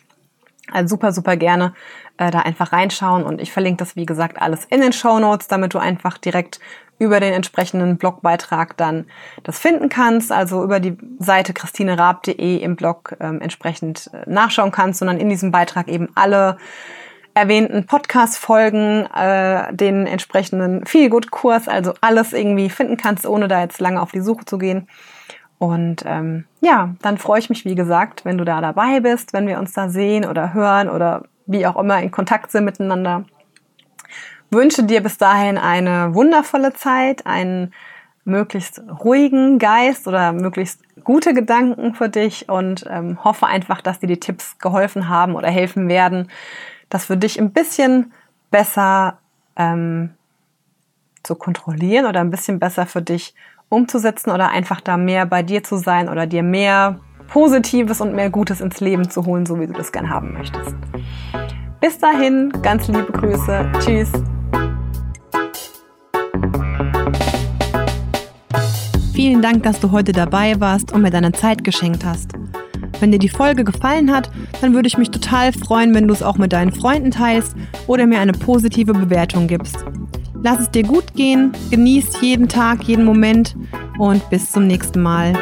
Also 0.70 0.96
super, 0.96 1.12
super 1.12 1.36
gerne 1.36 1.74
äh, 2.18 2.30
da 2.30 2.40
einfach 2.40 2.72
reinschauen 2.72 3.24
und 3.24 3.40
ich 3.40 3.52
verlinke 3.52 3.78
das, 3.78 3.96
wie 3.96 4.06
gesagt, 4.06 4.40
alles 4.40 4.64
in 4.66 4.80
den 4.80 4.92
Show 4.92 5.18
Notes, 5.18 5.48
damit 5.48 5.74
du 5.74 5.78
einfach 5.78 6.18
direkt 6.18 6.60
über 6.98 7.20
den 7.20 7.32
entsprechenden 7.32 7.96
Blogbeitrag 7.96 8.76
dann 8.76 9.06
das 9.42 9.58
finden 9.58 9.88
kannst, 9.88 10.30
also 10.30 10.62
über 10.62 10.78
die 10.78 10.96
Seite 11.18 11.52
christinerab.de 11.52 12.58
im 12.58 12.76
Blog 12.76 13.16
ähm, 13.20 13.40
entsprechend 13.40 14.08
äh, 14.12 14.30
nachschauen 14.30 14.70
kannst, 14.70 15.00
sondern 15.00 15.18
in 15.18 15.28
diesem 15.28 15.50
Beitrag 15.50 15.88
eben 15.88 16.08
alle 16.14 16.58
erwähnten 17.34 17.86
Podcast-Folgen, 17.86 19.06
äh, 19.06 19.74
den 19.74 20.06
entsprechenden 20.06 20.84
Feelgood-Kurs, 20.84 21.68
also 21.68 21.94
alles 22.00 22.32
irgendwie 22.32 22.68
finden 22.68 22.96
kannst, 22.96 23.26
ohne 23.26 23.48
da 23.48 23.60
jetzt 23.60 23.80
lange 23.80 24.00
auf 24.00 24.12
die 24.12 24.20
Suche 24.20 24.44
zu 24.44 24.58
gehen. 24.58 24.88
Und 25.58 26.02
ähm, 26.06 26.44
ja, 26.60 26.94
dann 27.02 27.18
freue 27.18 27.38
ich 27.38 27.48
mich, 27.48 27.64
wie 27.64 27.74
gesagt, 27.74 28.24
wenn 28.24 28.36
du 28.36 28.44
da 28.44 28.60
dabei 28.60 29.00
bist, 29.00 29.32
wenn 29.32 29.46
wir 29.46 29.58
uns 29.58 29.72
da 29.72 29.88
sehen 29.88 30.24
oder 30.24 30.52
hören 30.52 30.90
oder 30.90 31.22
wie 31.46 31.66
auch 31.66 31.76
immer 31.76 32.02
in 32.02 32.10
Kontakt 32.10 32.50
sind 32.50 32.64
miteinander. 32.64 33.24
Wünsche 34.50 34.82
dir 34.82 35.02
bis 35.02 35.18
dahin 35.18 35.58
eine 35.58 36.14
wundervolle 36.14 36.72
Zeit, 36.74 37.26
einen 37.26 37.72
möglichst 38.24 38.82
ruhigen 39.04 39.58
Geist 39.58 40.06
oder 40.06 40.32
möglichst 40.32 40.82
gute 41.04 41.32
Gedanken 41.32 41.94
für 41.94 42.08
dich 42.08 42.48
und 42.48 42.84
ähm, 42.88 43.22
hoffe 43.24 43.46
einfach, 43.46 43.80
dass 43.80 44.00
dir 44.00 44.06
die 44.06 44.20
Tipps 44.20 44.58
geholfen 44.58 45.08
haben 45.08 45.34
oder 45.34 45.48
helfen 45.48 45.88
werden, 45.88 46.28
das 46.92 47.06
für 47.06 47.16
dich 47.16 47.40
ein 47.40 47.52
bisschen 47.52 48.12
besser 48.50 49.18
ähm, 49.56 50.10
zu 51.22 51.34
kontrollieren 51.34 52.06
oder 52.06 52.20
ein 52.20 52.30
bisschen 52.30 52.58
besser 52.58 52.86
für 52.86 53.00
dich 53.00 53.34
umzusetzen 53.68 54.30
oder 54.30 54.50
einfach 54.50 54.80
da 54.80 54.96
mehr 54.96 55.24
bei 55.24 55.42
dir 55.42 55.64
zu 55.64 55.76
sein 55.76 56.08
oder 56.08 56.26
dir 56.26 56.42
mehr 56.42 57.00
Positives 57.28 58.02
und 58.02 58.14
mehr 58.14 58.28
Gutes 58.28 58.60
ins 58.60 58.80
Leben 58.80 59.08
zu 59.08 59.24
holen, 59.24 59.46
so 59.46 59.58
wie 59.58 59.66
du 59.66 59.72
das 59.72 59.90
gern 59.90 60.10
haben 60.10 60.34
möchtest. 60.34 60.76
Bis 61.80 61.98
dahin, 61.98 62.52
ganz 62.62 62.88
liebe 62.88 63.10
Grüße. 63.10 63.72
Tschüss. 63.80 64.12
Vielen 69.14 69.40
Dank, 69.40 69.62
dass 69.62 69.80
du 69.80 69.92
heute 69.92 70.12
dabei 70.12 70.60
warst 70.60 70.92
und 70.92 71.02
mir 71.02 71.10
deine 71.10 71.32
Zeit 71.32 71.64
geschenkt 71.64 72.04
hast. 72.04 72.32
Wenn 73.02 73.10
dir 73.10 73.18
die 73.18 73.28
Folge 73.28 73.64
gefallen 73.64 74.12
hat, 74.12 74.30
dann 74.60 74.74
würde 74.74 74.86
ich 74.86 74.96
mich 74.96 75.10
total 75.10 75.52
freuen, 75.52 75.92
wenn 75.92 76.06
du 76.06 76.14
es 76.14 76.22
auch 76.22 76.38
mit 76.38 76.52
deinen 76.52 76.70
Freunden 76.70 77.10
teilst 77.10 77.56
oder 77.88 78.06
mir 78.06 78.20
eine 78.20 78.30
positive 78.30 78.92
Bewertung 78.92 79.48
gibst. 79.48 79.84
Lass 80.40 80.60
es 80.60 80.70
dir 80.70 80.84
gut 80.84 81.12
gehen, 81.16 81.50
genieß 81.72 82.20
jeden 82.20 82.46
Tag, 82.46 82.84
jeden 82.84 83.04
Moment 83.04 83.56
und 83.98 84.30
bis 84.30 84.52
zum 84.52 84.68
nächsten 84.68 85.02
Mal. 85.02 85.32